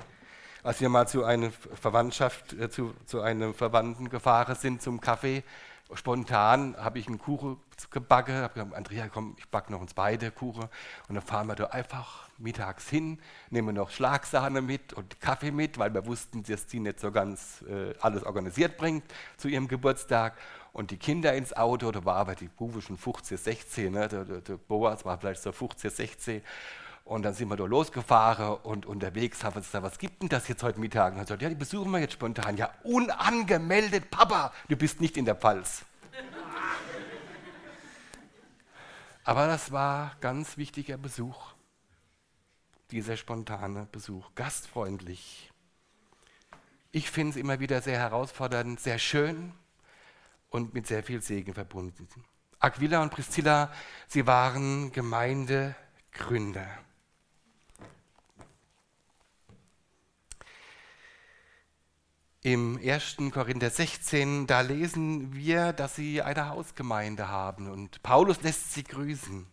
Als 0.68 0.82
wir 0.82 0.90
mal 0.90 1.08
zu 1.08 1.24
einer 1.24 1.50
Verwandtschaft, 1.50 2.52
äh, 2.52 2.70
zu, 2.70 2.94
zu 3.06 3.22
einem 3.22 3.54
Verwandten 3.54 4.10
gefahren 4.10 4.54
sind 4.54 4.82
zum 4.82 5.00
Kaffee, 5.00 5.46
spontan 5.94 6.76
habe 6.76 7.00
ich 7.00 7.08
einen 7.08 7.20
Kuchen 7.20 7.56
gebacken, 7.90 8.36
habe 8.36 8.54
gesagt, 8.54 8.74
Andrea, 8.74 9.08
komm, 9.08 9.38
ich 9.38 9.48
backe 9.48 9.72
noch 9.72 9.80
uns 9.80 9.94
beide 9.94 10.30
Kuchen. 10.30 10.64
Und 11.08 11.16
dann 11.16 11.22
fahren 11.22 11.48
wir 11.48 11.56
da 11.56 11.68
einfach 11.68 12.28
mittags 12.38 12.90
hin, 12.90 13.18
nehmen 13.50 13.76
noch 13.76 13.92
Schlagsahne 13.92 14.62
mit 14.62 14.92
und 14.92 15.22
Kaffee 15.22 15.52
mit, 15.52 15.80
weil 15.80 15.94
wir 15.94 16.06
wussten, 16.06 16.44
dass 16.44 16.68
die 16.68 16.82
nicht 16.82 17.00
so 17.00 17.14
ganz 17.14 17.64
äh, 17.70 17.94
alles 18.02 18.24
organisiert 18.24 18.76
bringt 18.76 19.06
zu 19.38 19.48
ihrem 19.48 19.70
Geburtstag. 19.70 20.34
Und 20.74 20.92
die 20.92 20.98
Kinder 20.98 21.34
ins 21.34 21.56
Auto, 21.56 21.94
da 21.94 22.04
war 22.04 22.18
aber 22.18 22.36
die 22.36 22.50
Buwe 22.50 22.82
schon 22.82 22.98
15, 22.98 23.38
16, 23.38 23.94
ne? 23.94 24.10
der, 24.10 24.26
der, 24.26 24.42
der 24.42 24.58
Boas 24.58 25.06
war 25.06 25.18
vielleicht 25.18 25.44
so 25.44 25.54
15, 25.54 25.92
16. 25.92 26.42
Und 27.08 27.24
dann 27.24 27.34
sind 27.34 27.48
wir 27.48 27.56
da 27.56 27.64
losgefahren 27.64 28.58
und 28.64 28.86
unterwegs 28.86 29.42
haben 29.42 29.56
wir 29.56 29.62
gesagt, 29.62 29.82
was 29.82 29.98
gibt 29.98 30.22
denn 30.22 30.28
das 30.28 30.50
jetzt 30.50 30.62
heute 30.62 30.78
Mittag? 30.78 31.14
Und 31.14 31.20
er 31.20 31.26
sagt, 31.26 31.42
ja, 31.42 31.48
die 31.48 31.56
besuchen 31.56 31.90
wir 31.92 32.00
jetzt 32.00 32.14
spontan. 32.14 32.58
Ja, 32.58 32.70
unangemeldet, 32.84 34.12
Papa, 34.12 34.52
du 34.68 34.76
bist 34.76 35.00
nicht 35.00 35.16
in 35.16 35.24
der 35.24 35.36
Pfalz. 35.36 35.86
Aber 39.24 39.48
das 39.48 39.72
war 39.72 40.18
ganz 40.20 40.58
wichtiger 40.58 40.98
Besuch, 40.98 41.54
dieser 42.92 43.16
spontane 43.16 43.88
Besuch, 43.90 44.36
gastfreundlich. 44.36 45.50
Ich 46.92 47.10
finde 47.10 47.32
es 47.32 47.36
immer 47.38 47.62
wieder 47.62 47.82
sehr 47.82 48.00
herausfordernd, 48.00 48.82
sehr 48.82 49.00
schön 49.00 49.54
und 50.50 50.74
mit 50.74 50.88
sehr 50.88 51.04
viel 51.04 51.22
Segen 51.22 51.54
verbunden. 51.54 52.10
Aquila 52.60 53.02
und 53.02 53.12
Priscilla, 53.12 53.72
sie 54.08 54.28
waren 54.28 54.92
Gemeindegründer. 54.92 56.68
Im 62.48 62.80
1. 62.82 63.18
Korinther 63.34 63.70
16, 63.70 64.48
da 64.48 64.62
lesen 64.62 65.36
wir, 65.36 65.74
dass 65.74 65.98
sie 65.98 66.22
eine 66.22 66.48
Hausgemeinde 66.48 67.28
haben 67.28 67.70
und 67.70 68.02
Paulus 68.04 68.42
lässt 68.42 68.72
sie 68.72 68.86
grüßen. 68.86 69.46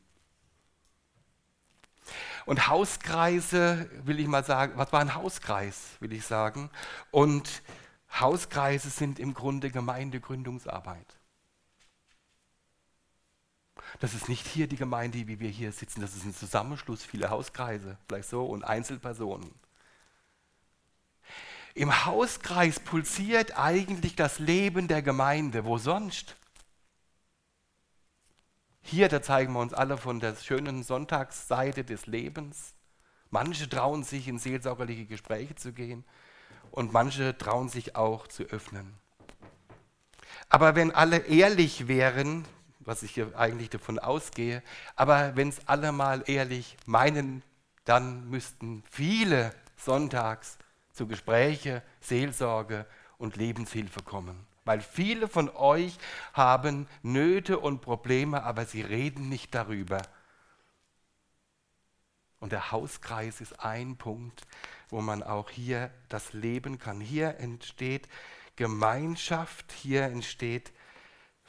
Und 2.46 2.68
Hauskreise, 2.68 3.90
will 4.04 4.20
ich 4.20 4.28
mal 4.28 4.44
sagen, 4.44 4.74
was 4.76 4.92
war 4.92 5.00
ein 5.00 5.16
Hauskreis, 5.16 5.96
will 5.98 6.12
ich 6.12 6.24
sagen. 6.24 6.70
Und 7.10 7.64
Hauskreise 8.12 8.90
sind 8.90 9.18
im 9.18 9.34
Grunde 9.34 9.72
Gemeindegründungsarbeit. 9.72 11.18
Das 13.98 14.14
ist 14.14 14.28
nicht 14.28 14.46
hier 14.46 14.68
die 14.68 14.76
Gemeinde, 14.76 15.26
wie 15.26 15.40
wir 15.40 15.50
hier 15.50 15.72
sitzen, 15.72 16.00
das 16.00 16.14
ist 16.14 16.26
ein 16.26 16.32
Zusammenschluss 16.32 17.02
vieler 17.02 17.30
Hauskreise, 17.30 17.98
vielleicht 18.06 18.28
so, 18.28 18.46
und 18.46 18.62
Einzelpersonen. 18.62 19.63
Im 21.76 22.04
Hauskreis 22.04 22.78
pulsiert 22.78 23.58
eigentlich 23.58 24.14
das 24.14 24.38
Leben 24.38 24.86
der 24.86 25.02
Gemeinde. 25.02 25.64
Wo 25.64 25.76
sonst? 25.76 26.36
Hier, 28.80 29.08
da 29.08 29.20
zeigen 29.20 29.52
wir 29.54 29.60
uns 29.60 29.74
alle 29.74 29.98
von 29.98 30.20
der 30.20 30.36
schönen 30.36 30.84
Sonntagsseite 30.84 31.82
des 31.82 32.06
Lebens. 32.06 32.74
Manche 33.30 33.68
trauen 33.68 34.04
sich 34.04 34.28
in 34.28 34.38
seelsorgerliche 34.38 35.06
Gespräche 35.06 35.56
zu 35.56 35.72
gehen 35.72 36.04
und 36.70 36.92
manche 36.92 37.36
trauen 37.36 37.68
sich 37.68 37.96
auch 37.96 38.28
zu 38.28 38.44
öffnen. 38.44 38.94
Aber 40.48 40.76
wenn 40.76 40.92
alle 40.92 41.18
ehrlich 41.18 41.88
wären, 41.88 42.44
was 42.78 43.02
ich 43.02 43.12
hier 43.12 43.36
eigentlich 43.36 43.70
davon 43.70 43.98
ausgehe, 43.98 44.62
aber 44.94 45.34
wenn 45.34 45.48
es 45.48 45.66
alle 45.66 45.90
mal 45.90 46.22
ehrlich 46.26 46.76
meinen, 46.86 47.42
dann 47.84 48.30
müssten 48.30 48.84
viele 48.88 49.52
sonntags 49.76 50.58
zu 50.94 51.06
Gespräche, 51.06 51.82
Seelsorge 52.00 52.86
und 53.18 53.36
Lebenshilfe 53.36 54.02
kommen. 54.02 54.46
Weil 54.64 54.80
viele 54.80 55.28
von 55.28 55.50
euch 55.50 55.98
haben 56.32 56.88
Nöte 57.02 57.58
und 57.58 57.82
Probleme, 57.82 58.42
aber 58.44 58.64
sie 58.64 58.80
reden 58.80 59.28
nicht 59.28 59.54
darüber. 59.54 60.00
Und 62.40 62.52
der 62.52 62.72
Hauskreis 62.72 63.40
ist 63.40 63.60
ein 63.60 63.96
Punkt, 63.96 64.46
wo 64.88 65.00
man 65.00 65.22
auch 65.22 65.50
hier 65.50 65.90
das 66.08 66.32
leben 66.32 66.78
kann. 66.78 67.00
Hier 67.00 67.38
entsteht 67.38 68.08
Gemeinschaft, 68.56 69.72
hier 69.72 70.04
entsteht 70.04 70.72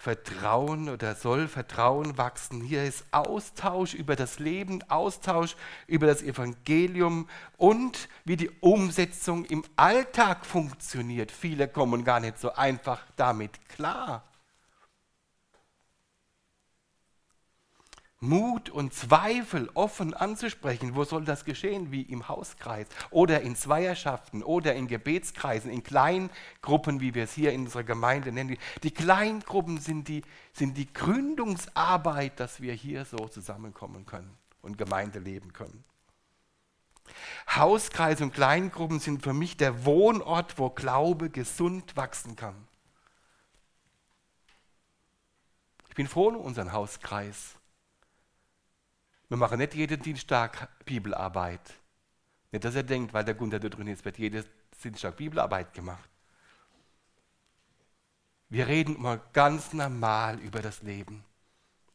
Vertrauen 0.06 0.88
oder 0.90 1.16
soll 1.16 1.48
Vertrauen 1.48 2.16
wachsen. 2.16 2.62
Hier 2.62 2.84
ist 2.84 3.06
Austausch 3.10 3.96
über 3.96 4.16
das 4.16 4.38
Leben, 4.38 4.84
Austausch 4.88 5.56
über 5.88 6.06
das 6.06 6.22
Evangelium 6.22 7.28
und 7.58 8.08
wie 8.24 8.36
die 8.36 8.52
Umsetzung 8.60 9.46
im 9.46 9.64
Alltag 9.78 10.46
funktioniert. 10.46 11.32
Viele 11.32 11.68
kommen 11.68 12.04
gar 12.04 12.20
nicht 12.20 12.38
so 12.38 12.54
einfach 12.54 13.02
damit 13.16 13.68
klar. 13.68 14.24
Mut 18.28 18.70
und 18.70 18.94
Zweifel 18.94 19.70
offen 19.74 20.14
anzusprechen. 20.14 20.96
Wo 20.96 21.04
soll 21.04 21.26
das 21.26 21.46
geschehen? 21.46 21.92
Wie 21.92 22.02
im 22.02 22.28
Hauskreis 22.28 22.88
oder 23.12 23.42
in 23.42 23.56
Zweierschaften 23.56 24.44
oder 24.44 24.74
in 24.76 24.88
Gebetskreisen, 24.88 25.72
in 25.72 25.84
Kleingruppen, 25.84 27.02
wie 27.02 27.14
wir 27.14 27.24
es 27.24 27.34
hier 27.34 27.52
in 27.54 27.62
unserer 27.62 27.84
Gemeinde 27.84 28.32
nennen. 28.32 28.58
Die 28.84 28.92
Kleingruppen 28.92 29.80
sind 29.80 30.08
die, 30.08 30.24
sind 30.54 30.78
die 30.78 30.92
Gründungsarbeit, 30.92 32.40
dass 32.40 32.62
wir 32.62 32.74
hier 32.74 33.06
so 33.06 33.28
zusammenkommen 33.28 34.06
können 34.06 34.38
und 34.62 34.78
Gemeinde 34.78 35.20
leben 35.20 35.54
können. 35.54 35.84
Hauskreise 37.56 38.24
und 38.24 38.34
Kleingruppen 38.34 39.00
sind 39.00 39.22
für 39.22 39.34
mich 39.34 39.58
der 39.58 39.86
Wohnort, 39.86 40.58
wo 40.58 40.70
Glaube 40.70 41.30
gesund 41.30 41.96
wachsen 41.96 42.36
kann. 42.36 42.56
Ich 45.90 45.96
bin 45.96 46.08
froh 46.08 46.28
um 46.28 46.38
unseren 46.38 46.74
Hauskreis. 46.74 47.56
Wir 49.28 49.38
machen 49.38 49.58
nicht 49.58 49.74
jeden 49.74 50.02
Dienstag 50.02 50.70
Bibelarbeit. 50.86 51.74
Nicht, 52.52 52.64
dass 52.64 52.76
er 52.76 52.84
denkt, 52.84 53.14
weil 53.14 53.26
der 53.26 53.34
Gunther 53.34 53.60
da 53.60 53.70
drin 53.70 53.88
ist, 53.88 54.06
wird 54.06 54.18
jeden 54.18 54.46
Dienstag 54.84 55.18
Bibelarbeit 55.18 55.74
gemacht. 55.74 56.10
Wir 58.50 58.68
reden 58.68 58.96
immer 58.96 59.18
ganz 59.34 59.74
normal 59.74 60.40
über 60.40 60.62
das 60.62 60.84
Leben, 60.84 61.26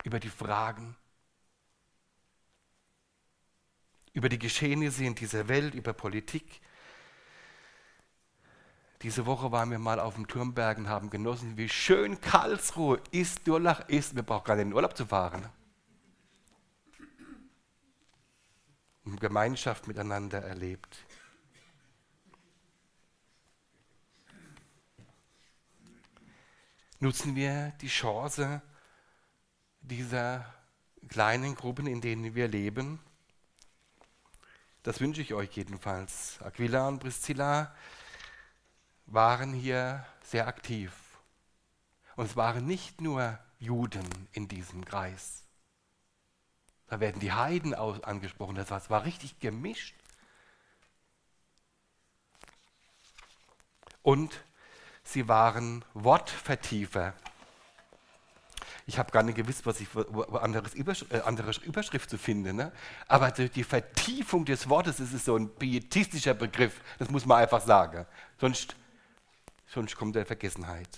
über 0.04 0.18
die 0.18 0.28
Fragen, 0.28 0.96
über 4.12 4.28
die 4.28 4.38
Geschehnisse 4.38 5.04
in 5.04 5.14
dieser 5.14 5.48
Welt, 5.48 5.74
über 5.74 5.92
Politik. 5.92 6.60
Diese 9.02 9.24
Woche 9.24 9.52
waren 9.52 9.70
wir 9.70 9.78
mal 9.78 10.00
auf 10.00 10.16
dem 10.16 10.26
Turmberg 10.26 10.78
und 10.78 10.88
haben 10.88 11.08
genossen, 11.08 11.56
wie 11.56 11.68
schön 11.68 12.20
Karlsruhe 12.20 13.00
ist, 13.12 13.46
Durlach 13.46 13.88
ist. 13.88 14.16
Wir 14.16 14.24
brauchen 14.24 14.44
gar 14.44 14.56
nicht 14.56 14.64
in 14.64 14.70
den 14.70 14.74
Urlaub 14.74 14.96
zu 14.96 15.06
fahren. 15.06 15.48
Gemeinschaft 19.04 19.86
miteinander 19.86 20.42
erlebt. 20.42 21.04
Nutzen 26.98 27.34
wir 27.34 27.72
die 27.80 27.88
Chance 27.88 28.60
dieser 29.80 30.54
kleinen 31.08 31.54
Gruppen, 31.54 31.86
in 31.86 32.00
denen 32.00 32.34
wir 32.34 32.46
leben. 32.46 33.00
Das 34.82 35.00
wünsche 35.00 35.22
ich 35.22 35.34
euch 35.34 35.50
jedenfalls. 35.56 36.40
Aquila 36.42 36.88
und 36.88 37.00
Priscilla 37.00 37.74
waren 39.06 39.52
hier 39.52 40.06
sehr 40.22 40.46
aktiv. 40.46 40.92
Und 42.16 42.26
es 42.26 42.36
waren 42.36 42.66
nicht 42.66 43.00
nur 43.00 43.38
Juden 43.58 44.08
in 44.32 44.48
diesem 44.48 44.84
Kreis. 44.84 45.44
Da 46.90 46.98
werden 46.98 47.20
die 47.20 47.32
Heiden 47.32 47.72
angesprochen. 47.72 48.56
Das 48.56 48.90
war, 48.90 49.04
richtig 49.04 49.38
gemischt. 49.38 49.94
Und 54.02 54.42
sie 55.04 55.28
waren 55.28 55.84
Wortvertiefer. 55.94 57.14
Ich 58.86 58.98
habe 58.98 59.12
gar 59.12 59.22
nicht 59.22 59.36
gewusst, 59.36 59.64
was 59.66 59.80
ich 59.80 59.88
anderes 60.32 60.74
Überschrift, 60.74 61.12
äh, 61.12 61.20
andere 61.20 61.52
Überschrift 61.62 62.10
zu 62.10 62.18
finden. 62.18 62.56
Ne? 62.56 62.72
Aber 63.06 63.30
die 63.30 63.62
Vertiefung 63.62 64.44
des 64.44 64.68
Wortes, 64.68 64.96
das 64.96 65.12
ist 65.12 65.26
so 65.26 65.36
ein 65.36 65.48
pietistischer 65.48 66.34
Begriff. 66.34 66.80
Das 66.98 67.08
muss 67.08 67.24
man 67.24 67.38
einfach 67.38 67.60
sagen. 67.60 68.04
Sonst, 68.40 68.74
sonst 69.68 69.94
kommt 69.94 70.16
der 70.16 70.26
Vergessenheit. 70.26 70.88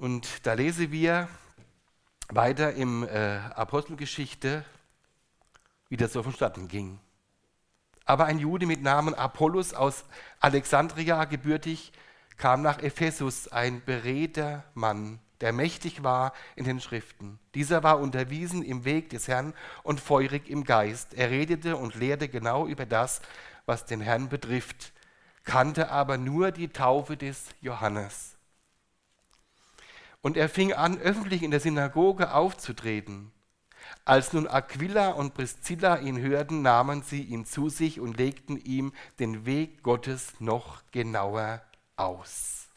Und 0.00 0.46
da 0.46 0.54
lesen 0.54 0.92
wir 0.92 1.28
weiter 2.30 2.72
im 2.72 3.06
äh, 3.06 3.36
Apostelgeschichte, 3.54 4.64
wie 5.90 5.98
das 5.98 6.14
so 6.14 6.22
vonstatten 6.22 6.68
ging. 6.68 6.98
Aber 8.06 8.24
ein 8.24 8.38
Jude 8.38 8.64
mit 8.64 8.80
Namen 8.80 9.12
Apollos 9.12 9.74
aus 9.74 10.06
Alexandria 10.40 11.26
gebürtig 11.26 11.92
kam 12.38 12.62
nach 12.62 12.78
Ephesus, 12.78 13.48
ein 13.48 13.84
beredter 13.84 14.64
Mann, 14.72 15.18
der 15.42 15.52
mächtig 15.52 16.02
war 16.02 16.32
in 16.56 16.64
den 16.64 16.80
Schriften. 16.80 17.38
Dieser 17.54 17.82
war 17.82 18.00
unterwiesen 18.00 18.62
im 18.62 18.86
Weg 18.86 19.10
des 19.10 19.28
Herrn 19.28 19.52
und 19.82 20.00
feurig 20.00 20.48
im 20.48 20.64
Geist. 20.64 21.12
Er 21.12 21.28
redete 21.28 21.76
und 21.76 21.94
lehrte 21.94 22.30
genau 22.30 22.66
über 22.66 22.86
das, 22.86 23.20
was 23.66 23.84
den 23.84 24.00
Herrn 24.00 24.30
betrifft, 24.30 24.94
kannte 25.44 25.90
aber 25.90 26.16
nur 26.16 26.52
die 26.52 26.68
Taufe 26.68 27.18
des 27.18 27.48
Johannes. 27.60 28.39
Und 30.22 30.36
er 30.36 30.48
fing 30.48 30.72
an, 30.72 30.98
öffentlich 30.98 31.42
in 31.42 31.50
der 31.50 31.60
Synagoge 31.60 32.34
aufzutreten. 32.34 33.32
Als 34.04 34.32
nun 34.32 34.46
Aquila 34.46 35.10
und 35.10 35.34
Priscilla 35.34 35.98
ihn 35.98 36.20
hörten, 36.20 36.62
nahmen 36.62 37.02
sie 37.02 37.22
ihn 37.22 37.44
zu 37.44 37.68
sich 37.68 38.00
und 38.00 38.16
legten 38.16 38.56
ihm 38.56 38.92
den 39.18 39.46
Weg 39.46 39.82
Gottes 39.82 40.40
noch 40.40 40.82
genauer 40.90 41.62
aus. 41.96 42.68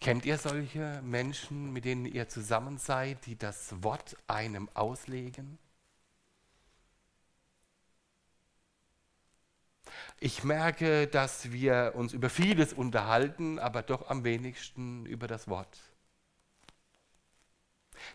Kennt 0.00 0.26
ihr 0.26 0.36
solche 0.36 1.00
Menschen, 1.02 1.72
mit 1.72 1.86
denen 1.86 2.04
ihr 2.04 2.28
zusammen 2.28 2.76
seid, 2.76 3.24
die 3.24 3.36
das 3.36 3.82
Wort 3.82 4.16
einem 4.26 4.68
auslegen? 4.74 5.58
Ich 10.24 10.42
merke, 10.42 11.06
dass 11.06 11.52
wir 11.52 11.92
uns 11.96 12.14
über 12.14 12.30
vieles 12.30 12.72
unterhalten, 12.72 13.58
aber 13.58 13.82
doch 13.82 14.08
am 14.08 14.24
wenigsten 14.24 15.04
über 15.04 15.26
das 15.26 15.48
Wort. 15.48 15.78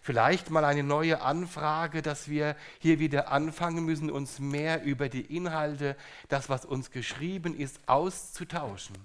Vielleicht 0.01 0.49
mal 0.49 0.65
eine 0.65 0.81
neue 0.81 1.21
Anfrage, 1.21 2.01
dass 2.01 2.27
wir 2.27 2.55
hier 2.79 2.97
wieder 2.97 3.31
anfangen 3.31 3.85
müssen, 3.85 4.09
uns 4.09 4.39
mehr 4.39 4.81
über 4.81 5.07
die 5.07 5.21
Inhalte, 5.21 5.95
das, 6.29 6.49
was 6.49 6.65
uns 6.65 6.89
geschrieben 6.89 7.55
ist, 7.55 7.79
auszutauschen. 7.87 8.97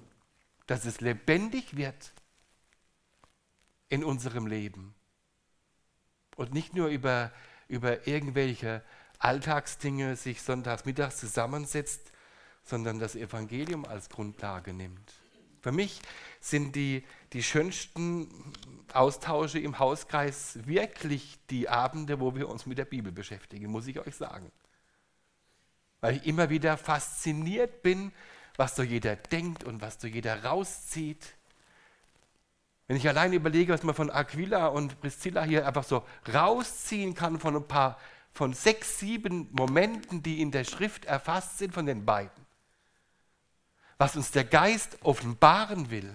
Dass 0.67 0.87
es 0.87 1.03
lebendig 1.03 1.77
wird 1.77 2.15
in 3.91 4.03
unserem 4.03 4.47
Leben. 4.47 4.95
Und 6.37 6.55
nicht 6.55 6.73
nur 6.73 6.89
über, 6.89 7.33
über 7.69 8.07
irgendwelche 8.07 8.83
Alltagsdinge 9.19 10.17
sich 10.17 10.41
sonntags 10.41 10.87
mittags 10.87 11.19
zusammensetzt, 11.19 12.14
sondern 12.65 12.99
das 12.99 13.15
Evangelium 13.15 13.85
als 13.85 14.09
Grundlage 14.09 14.73
nimmt. 14.73 15.13
Für 15.61 15.73
mich 15.73 16.01
sind 16.41 16.77
die, 16.77 17.05
die 17.33 17.43
schönsten 17.43 18.29
Austausche 18.93 19.59
im 19.59 19.79
Hauskreis 19.79 20.59
wirklich 20.67 21.39
die 21.49 21.69
Abende, 21.69 22.21
wo 22.21 22.35
wir 22.35 22.49
uns 22.49 22.67
mit 22.67 22.77
der 22.77 22.85
Bibel 22.85 23.13
beschäftigen, 23.13 23.71
muss 23.71 23.87
ich 23.87 23.99
euch 23.99 24.15
sagen. 24.15 24.51
Weil 26.01 26.17
ich 26.17 26.27
immer 26.27 26.51
wieder 26.51 26.77
fasziniert 26.77 27.83
bin, 27.83 28.13
was 28.57 28.77
so 28.77 28.83
jeder 28.83 29.17
denkt 29.17 29.65
und 29.65 29.81
was 29.81 30.01
so 30.01 30.07
jeder 30.07 30.45
rauszieht. 30.45 31.35
Wenn 32.87 32.99
ich 32.99 33.09
allein 33.09 33.33
überlege, 33.33 33.73
was 33.73 33.83
man 33.83 33.95
von 33.95 34.11
Aquila 34.11 34.67
und 34.67 35.01
Priscilla 35.01 35.45
hier 35.45 35.67
einfach 35.67 35.85
so 35.85 36.05
rausziehen 36.33 37.15
kann 37.15 37.41
von 37.41 37.57
ein 37.57 37.67
paar, 37.67 37.99
von 38.33 38.53
sechs, 38.53 38.99
sieben 38.99 39.49
Momenten, 39.53 40.23
die 40.23 40.43
in 40.43 40.51
der 40.51 40.65
Schrift 40.65 41.07
erfasst 41.07 41.57
sind 41.57 41.73
von 41.73 41.87
den 41.87 42.05
beiden 42.05 42.44
was 44.05 44.17
uns 44.17 44.31
der 44.33 44.45
Geist 44.45 44.99
offenbaren 45.01 45.89
will. 45.89 46.13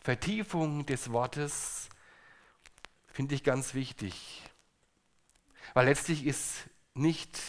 Vertiefung 0.00 0.84
des 0.84 1.10
Wortes 1.12 1.88
finde 3.06 3.36
ich 3.36 3.42
ganz 3.42 3.72
wichtig, 3.72 4.42
weil 5.72 5.86
letztlich 5.86 6.26
ist 6.26 6.68
nicht 6.92 7.40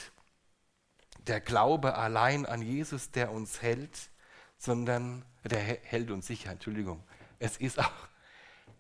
der 1.28 1.42
Glaube 1.42 1.96
allein 1.96 2.46
an 2.46 2.62
Jesus, 2.62 3.12
der 3.12 3.34
uns 3.34 3.62
hält, 3.62 4.10
sondern 4.58 5.26
der 5.44 5.60
hält 5.60 6.12
uns 6.12 6.28
sicher, 6.28 6.52
Entschuldigung. 6.52 7.04
Es 7.40 7.58
ist 7.58 7.78
auch, 7.78 8.08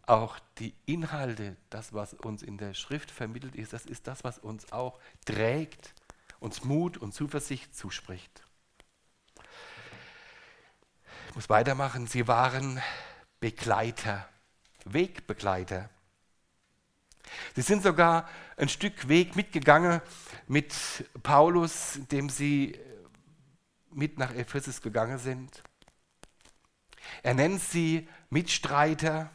auch 0.06 0.40
die 0.58 0.74
Inhalte, 0.86 1.58
das, 1.70 1.92
was 1.92 2.14
uns 2.14 2.44
in 2.44 2.58
der 2.58 2.76
Schrift 2.76 3.12
vermittelt 3.12 3.58
ist, 3.58 3.74
das 3.74 3.86
ist 3.86 4.08
das, 4.08 4.24
was 4.24 4.40
uns 4.40 4.72
auch 4.72 5.02
trägt 5.26 5.94
uns 6.42 6.64
Mut 6.64 6.98
und 6.98 7.14
Zuversicht 7.14 7.74
zuspricht. 7.74 8.44
Ich 11.30 11.36
muss 11.36 11.50
weitermachen. 11.50 12.08
Sie 12.08 12.28
waren 12.28 12.82
Begleiter, 13.40 14.28
Wegbegleiter. 14.84 15.90
Sie 17.56 17.62
sind 17.62 17.84
sogar 17.84 18.28
ein 18.58 18.70
Stück 18.70 19.08
Weg 19.08 19.36
mitgegangen 19.36 20.02
mit 20.48 20.74
Paulus, 21.24 22.00
dem 22.12 22.28
sie 22.30 22.78
mit 23.92 24.18
nach 24.18 24.34
Ephesus 24.34 24.82
gegangen 24.82 25.20
sind. 25.20 25.64
Er 27.22 27.36
nennt 27.36 27.62
sie 27.62 28.10
Mitstreiter, 28.32 29.30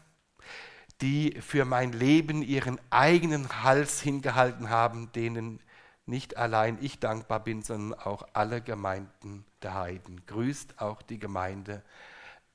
die 1.00 1.40
für 1.40 1.64
mein 1.64 1.92
Leben 1.92 2.42
ihren 2.42 2.80
eigenen 2.90 3.62
Hals 3.62 4.00
hingehalten 4.00 4.70
haben, 4.70 5.12
denen 5.12 5.60
nicht 6.06 6.36
allein 6.36 6.78
ich 6.80 7.00
dankbar 7.00 7.42
bin, 7.42 7.62
sondern 7.62 7.98
auch 7.98 8.26
alle 8.32 8.62
Gemeinden 8.62 9.44
der 9.62 9.74
Heiden. 9.74 10.24
Grüßt 10.26 10.80
auch 10.80 11.02
die 11.02 11.18
Gemeinde 11.18 11.82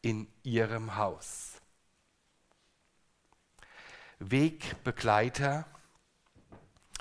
in 0.01 0.27
ihrem 0.43 0.95
Haus. 0.95 1.61
Wegbegleiter. 4.19 5.65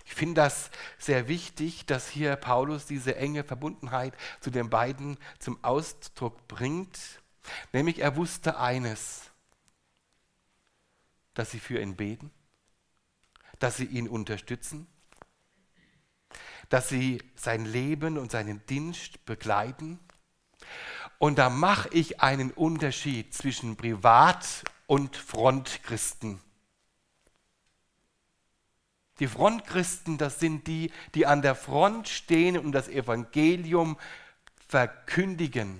Ich 0.04 0.14
finde 0.14 0.40
das 0.40 0.70
sehr 0.98 1.28
wichtig, 1.28 1.86
dass 1.86 2.08
hier 2.08 2.34
Paulus 2.34 2.86
diese 2.86 3.14
enge 3.14 3.44
Verbundenheit 3.44 4.14
zu 4.40 4.50
den 4.50 4.68
beiden 4.68 5.18
zum 5.38 5.62
Ausdruck 5.62 6.48
bringt. 6.48 6.98
Nämlich 7.72 8.00
er 8.00 8.16
wusste 8.16 8.58
eines, 8.58 9.30
dass 11.34 11.52
sie 11.52 11.60
für 11.60 11.80
ihn 11.80 11.94
beten, 11.94 12.32
dass 13.60 13.76
sie 13.76 13.84
ihn 13.84 14.08
unterstützen, 14.08 14.88
dass 16.70 16.88
sie 16.88 17.22
sein 17.34 17.66
Leben 17.66 18.16
und 18.16 18.30
seinen 18.30 18.64
Dienst 18.66 19.24
begleiten. 19.26 19.98
Und 21.18 21.38
da 21.38 21.50
mache 21.50 21.90
ich 21.90 22.20
einen 22.22 22.50
Unterschied 22.50 23.34
zwischen 23.34 23.76
Privat- 23.76 24.64
und 24.86 25.16
Frontchristen. 25.16 26.40
Die 29.18 29.28
Frontchristen, 29.28 30.16
das 30.16 30.40
sind 30.40 30.66
die, 30.66 30.90
die 31.14 31.26
an 31.26 31.42
der 31.42 31.54
Front 31.54 32.08
stehen 32.08 32.56
und 32.56 32.72
das 32.72 32.88
Evangelium 32.88 33.98
verkündigen. 34.66 35.78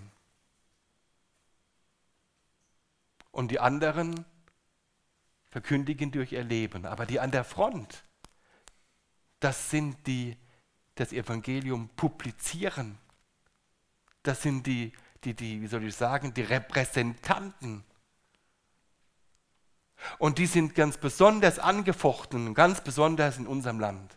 Und 3.30 3.50
die 3.50 3.60
anderen 3.60 4.26
verkündigen 5.50 6.10
durch 6.10 6.32
ihr 6.32 6.44
Leben. 6.44 6.84
Aber 6.84 7.06
die 7.06 7.20
an 7.20 7.30
der 7.30 7.44
Front, 7.44 8.02
das 9.38 9.70
sind 9.70 10.06
die, 10.06 10.36
das 11.00 11.12
Evangelium 11.12 11.88
publizieren. 11.96 12.98
Das 14.22 14.42
sind 14.42 14.66
die, 14.66 14.92
die, 15.24 15.34
die, 15.34 15.62
wie 15.62 15.66
soll 15.66 15.84
ich 15.84 15.96
sagen, 15.96 16.34
die 16.34 16.42
Repräsentanten 16.42 17.84
und 20.18 20.38
die 20.38 20.46
sind 20.46 20.74
ganz 20.74 20.96
besonders 20.98 21.58
angefochten, 21.58 22.54
ganz 22.54 22.80
besonders 22.82 23.38
in 23.38 23.46
unserem 23.46 23.80
Land. 23.80 24.16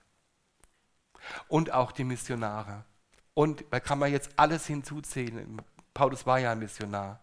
Und 1.47 1.71
auch 1.71 1.91
die 1.91 2.03
Missionare. 2.03 2.83
Und 3.33 3.63
da 3.71 3.79
kann 3.79 3.99
man 3.99 4.11
jetzt 4.11 4.31
alles 4.35 4.67
hinzuzählen. 4.67 5.61
Paulus 5.93 6.25
war 6.25 6.39
ja 6.39 6.51
ein 6.51 6.59
Missionar. 6.59 7.19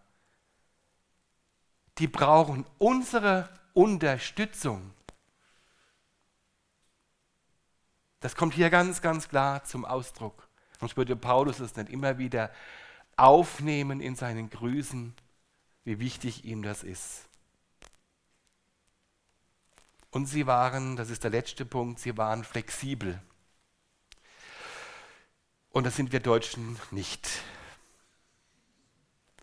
Die 1.97 2.07
brauchen 2.07 2.65
unsere 2.79 3.49
Unterstützung. 3.73 4.91
Das 8.21 8.35
kommt 8.35 8.53
hier 8.53 8.69
ganz, 8.69 9.01
ganz 9.01 9.27
klar 9.27 9.63
zum 9.65 9.83
Ausdruck. 9.83 10.47
Sonst 10.79 10.95
würde 10.95 11.15
Paulus 11.15 11.59
es 11.59 11.75
nicht 11.75 11.89
immer 11.89 12.17
wieder 12.17 12.51
aufnehmen 13.17 13.99
in 13.99 14.15
seinen 14.15 14.49
Grüßen, 14.49 15.13
wie 15.83 15.99
wichtig 15.99 16.45
ihm 16.45 16.63
das 16.63 16.83
ist. 16.83 17.27
Und 20.11 20.27
sie 20.27 20.45
waren, 20.45 20.95
das 20.95 21.09
ist 21.09 21.23
der 21.23 21.31
letzte 21.31 21.65
Punkt, 21.65 21.99
sie 21.99 22.17
waren 22.17 22.43
flexibel. 22.43 23.19
Und 25.69 25.85
das 25.85 25.95
sind 25.95 26.11
wir 26.11 26.19
Deutschen 26.19 26.77
nicht. 26.91 27.27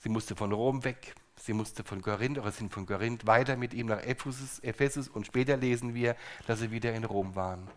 Sie 0.00 0.08
musste 0.08 0.36
von 0.36 0.52
Rom 0.52 0.84
weg, 0.84 1.16
sie 1.36 1.52
musste 1.52 1.82
von 1.82 2.02
Korinth 2.02 2.38
oder 2.38 2.52
sind 2.52 2.72
von 2.72 2.86
Korinth 2.86 3.26
weiter 3.26 3.56
mit 3.56 3.74
ihm 3.74 3.86
nach 3.86 4.02
Ephesus, 4.02 4.60
Ephesus 4.60 5.08
und 5.08 5.26
später 5.26 5.56
lesen 5.56 5.94
wir, 5.94 6.16
dass 6.46 6.60
sie 6.60 6.70
wieder 6.70 6.92
in 6.94 7.04
Rom 7.04 7.34
waren. 7.34 7.68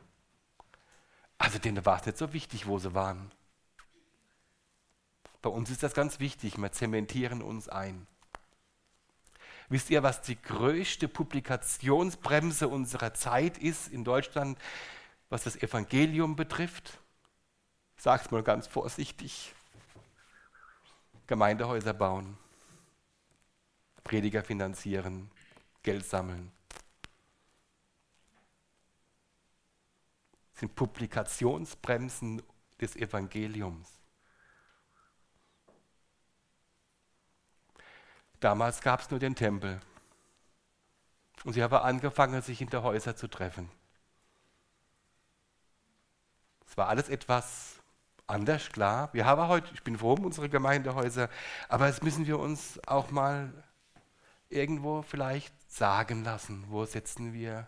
Also 1.52 1.60
denen 1.60 1.86
war 1.86 2.00
es 2.00 2.06
nicht 2.06 2.18
so 2.18 2.32
wichtig, 2.32 2.66
wo 2.66 2.80
sie 2.80 2.94
waren. 2.94 3.30
Bei 5.42 5.50
uns 5.50 5.70
ist 5.70 5.84
das 5.84 5.94
ganz 5.94 6.22
wichtig, 6.22 6.58
wir 6.58 6.72
zementieren 6.72 7.42
uns 7.42 7.68
ein. 7.68 8.08
Wisst 9.68 9.90
ihr, 9.90 10.02
was 10.02 10.22
die 10.22 10.42
größte 10.42 11.10
Publikationsbremse 11.10 12.70
unserer 12.70 13.14
Zeit 13.14 13.58
ist 13.58 13.90
in 13.90 14.06
Deutschland, 14.06 14.58
was 15.30 15.44
das 15.44 15.58
Evangelium 15.58 16.38
betrifft? 16.38 17.02
Ich 17.98 18.04
sage 18.04 18.24
es 18.24 18.32
mal 18.32 18.44
ganz 18.44 18.68
vorsichtig. 18.68 19.54
Gemeindehäuser 21.28 21.94
bauen, 21.94 22.38
Prediger 24.06 24.42
finanzieren, 24.42 25.30
Geld 25.84 26.06
sammeln. 26.06 26.50
Sind 30.62 30.76
Publikationsbremsen 30.76 32.43
des 32.80 32.95
Evangeliums. 32.95 34.00
Damals 38.39 38.80
gab 38.82 39.02
es 39.02 39.10
nur 39.10 39.19
den 39.19 39.36
Tempel. 39.36 39.82
Und 41.43 41.54
sie 41.54 41.63
haben 41.63 41.74
angefangen, 41.74 42.43
sich 42.43 42.62
in 42.62 42.69
der 42.69 42.84
Häuser 42.84 43.15
zu 43.15 43.28
treffen. 43.28 43.71
Es 46.67 46.78
war 46.78 46.89
alles 46.89 47.10
etwas 47.10 47.80
anders, 48.28 48.69
klar. 48.69 49.10
Wir 49.13 49.26
haben 49.26 49.47
heute, 49.47 49.74
ich 49.74 49.84
bin 49.84 49.97
froh 49.97 50.13
um 50.13 50.26
unsere 50.26 50.47
Gemeindehäuser, 50.47 51.28
aber 51.69 51.88
jetzt 51.88 52.04
müssen 52.04 52.28
wir 52.28 52.38
uns 52.38 52.80
auch 52.88 53.10
mal 53.10 53.52
irgendwo 54.50 55.02
vielleicht 55.02 55.56
sagen 55.71 56.24
lassen, 56.24 56.65
wo 56.67 56.86
setzen 56.86 57.34
wir 57.34 57.67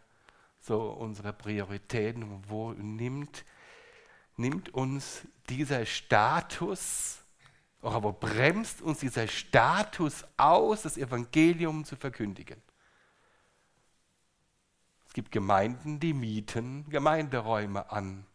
so 0.64 0.92
unsere 0.92 1.34
Prioritäten 1.34 2.44
wo 2.48 2.72
nimmt, 2.74 3.46
nimmt 4.38 4.74
uns 4.74 5.22
dieser 5.48 5.86
Status 5.86 7.24
aber 7.92 8.14
bremst 8.14 8.82
uns 8.82 9.00
dieser 9.00 9.28
Status 9.28 10.24
aus, 10.38 10.84
das 10.84 10.98
Evangelium 10.98 11.84
zu 11.84 11.98
verkündigen? 11.98 12.62
Es 15.06 15.14
gibt 15.14 15.32
Gemeinden, 15.32 16.00
die 16.00 16.14
mieten 16.14 16.90
Gemeinderäume 16.90 17.92
an, 17.92 18.26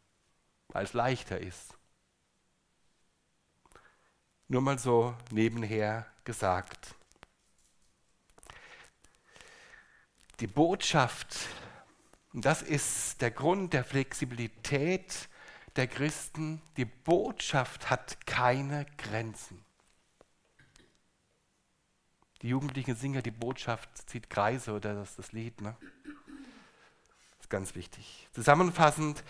weil 0.68 0.84
es 0.84 0.92
leichter 0.92 1.40
ist. 1.40 1.76
Nur 4.48 4.60
mal 4.60 4.78
so 4.78 5.16
nebenher 5.30 6.06
gesagt. 6.24 6.94
Die 10.40 10.46
Botschaft, 10.46 11.48
und 12.32 12.44
das 12.44 12.62
ist 12.62 13.20
der 13.20 13.30
Grund 13.30 13.72
der 13.72 13.84
Flexibilität, 13.84 15.28
der 15.76 15.86
Christen, 15.86 16.60
die 16.76 16.84
Botschaft 16.84 17.90
hat 17.90 18.26
keine 18.26 18.86
Grenzen. 18.96 19.64
Die 22.42 22.48
Jugendlichen 22.48 22.94
singen 22.94 23.22
die 23.22 23.30
Botschaft, 23.30 23.88
zieht 24.08 24.30
Kreise 24.30 24.72
oder 24.72 24.94
das 24.94 25.16
das 25.16 25.32
Lied. 25.32 25.60
Ne? 25.60 25.76
Das 26.04 27.40
ist 27.42 27.50
ganz 27.50 27.74
wichtig. 27.74 28.28
Zusammenfassend 28.32 29.24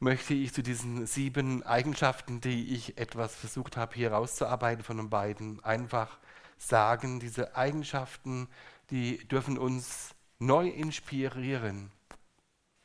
möchte 0.00 0.34
ich 0.34 0.52
zu 0.52 0.62
diesen 0.62 1.06
sieben 1.06 1.62
Eigenschaften, 1.62 2.40
die 2.40 2.74
ich 2.74 2.98
etwas 2.98 3.34
versucht 3.34 3.76
habe 3.76 3.94
hier 3.94 4.12
rauszuarbeiten 4.12 4.82
von 4.84 4.96
den 4.96 5.08
beiden, 5.08 5.62
einfach 5.64 6.18
sagen, 6.58 7.20
diese 7.20 7.56
Eigenschaften, 7.56 8.48
die 8.90 9.18
dürfen 9.28 9.58
uns 9.58 10.14
neu 10.38 10.68
inspirieren. 10.68 11.90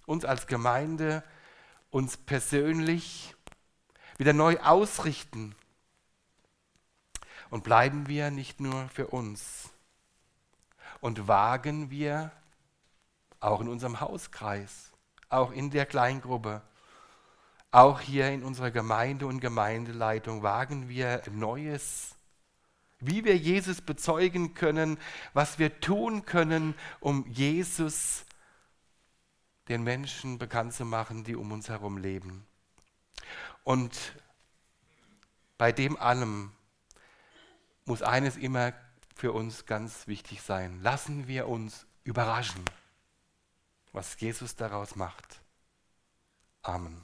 Uns 0.07 0.25
als 0.25 0.47
Gemeinde 0.47 1.23
uns 1.91 2.17
persönlich 2.17 3.35
wieder 4.17 4.33
neu 4.33 4.57
ausrichten. 4.59 5.55
Und 7.51 7.63
bleiben 7.63 8.07
wir 8.07 8.31
nicht 8.31 8.59
nur 8.59 8.89
für 8.89 9.07
uns. 9.07 9.69
Und 10.99 11.27
wagen 11.27 11.91
wir 11.91 12.31
auch 13.39 13.61
in 13.61 13.67
unserem 13.67 13.99
Hauskreis, 13.99 14.91
auch 15.29 15.51
in 15.51 15.69
der 15.69 15.85
Kleingruppe, 15.85 16.63
auch 17.69 17.99
hier 17.99 18.31
in 18.31 18.43
unserer 18.43 18.71
Gemeinde 18.71 19.27
und 19.27 19.39
Gemeindeleitung, 19.39 20.41
wagen 20.41 20.89
wir 20.89 21.21
Neues 21.31 22.17
wie 22.99 23.23
wir 23.23 23.37
Jesus 23.37 23.81
bezeugen 23.81 24.53
können, 24.53 24.97
was 25.33 25.59
wir 25.59 25.79
tun 25.79 26.25
können, 26.25 26.73
um 26.99 27.25
Jesus 27.27 28.25
den 29.67 29.83
Menschen 29.83 30.37
bekannt 30.37 30.73
zu 30.73 30.85
machen, 30.85 31.23
die 31.23 31.35
um 31.35 31.51
uns 31.51 31.69
herum 31.69 31.97
leben. 31.97 32.45
Und 33.63 34.15
bei 35.57 35.71
dem 35.71 35.97
allem 35.97 36.51
muss 37.85 38.01
eines 38.01 38.37
immer 38.37 38.73
für 39.15 39.31
uns 39.31 39.65
ganz 39.65 40.07
wichtig 40.07 40.41
sein. 40.41 40.81
Lassen 40.81 41.27
wir 41.27 41.47
uns 41.47 41.85
überraschen, 42.03 42.63
was 43.91 44.19
Jesus 44.19 44.55
daraus 44.55 44.95
macht. 44.95 45.41
Amen. 46.61 47.03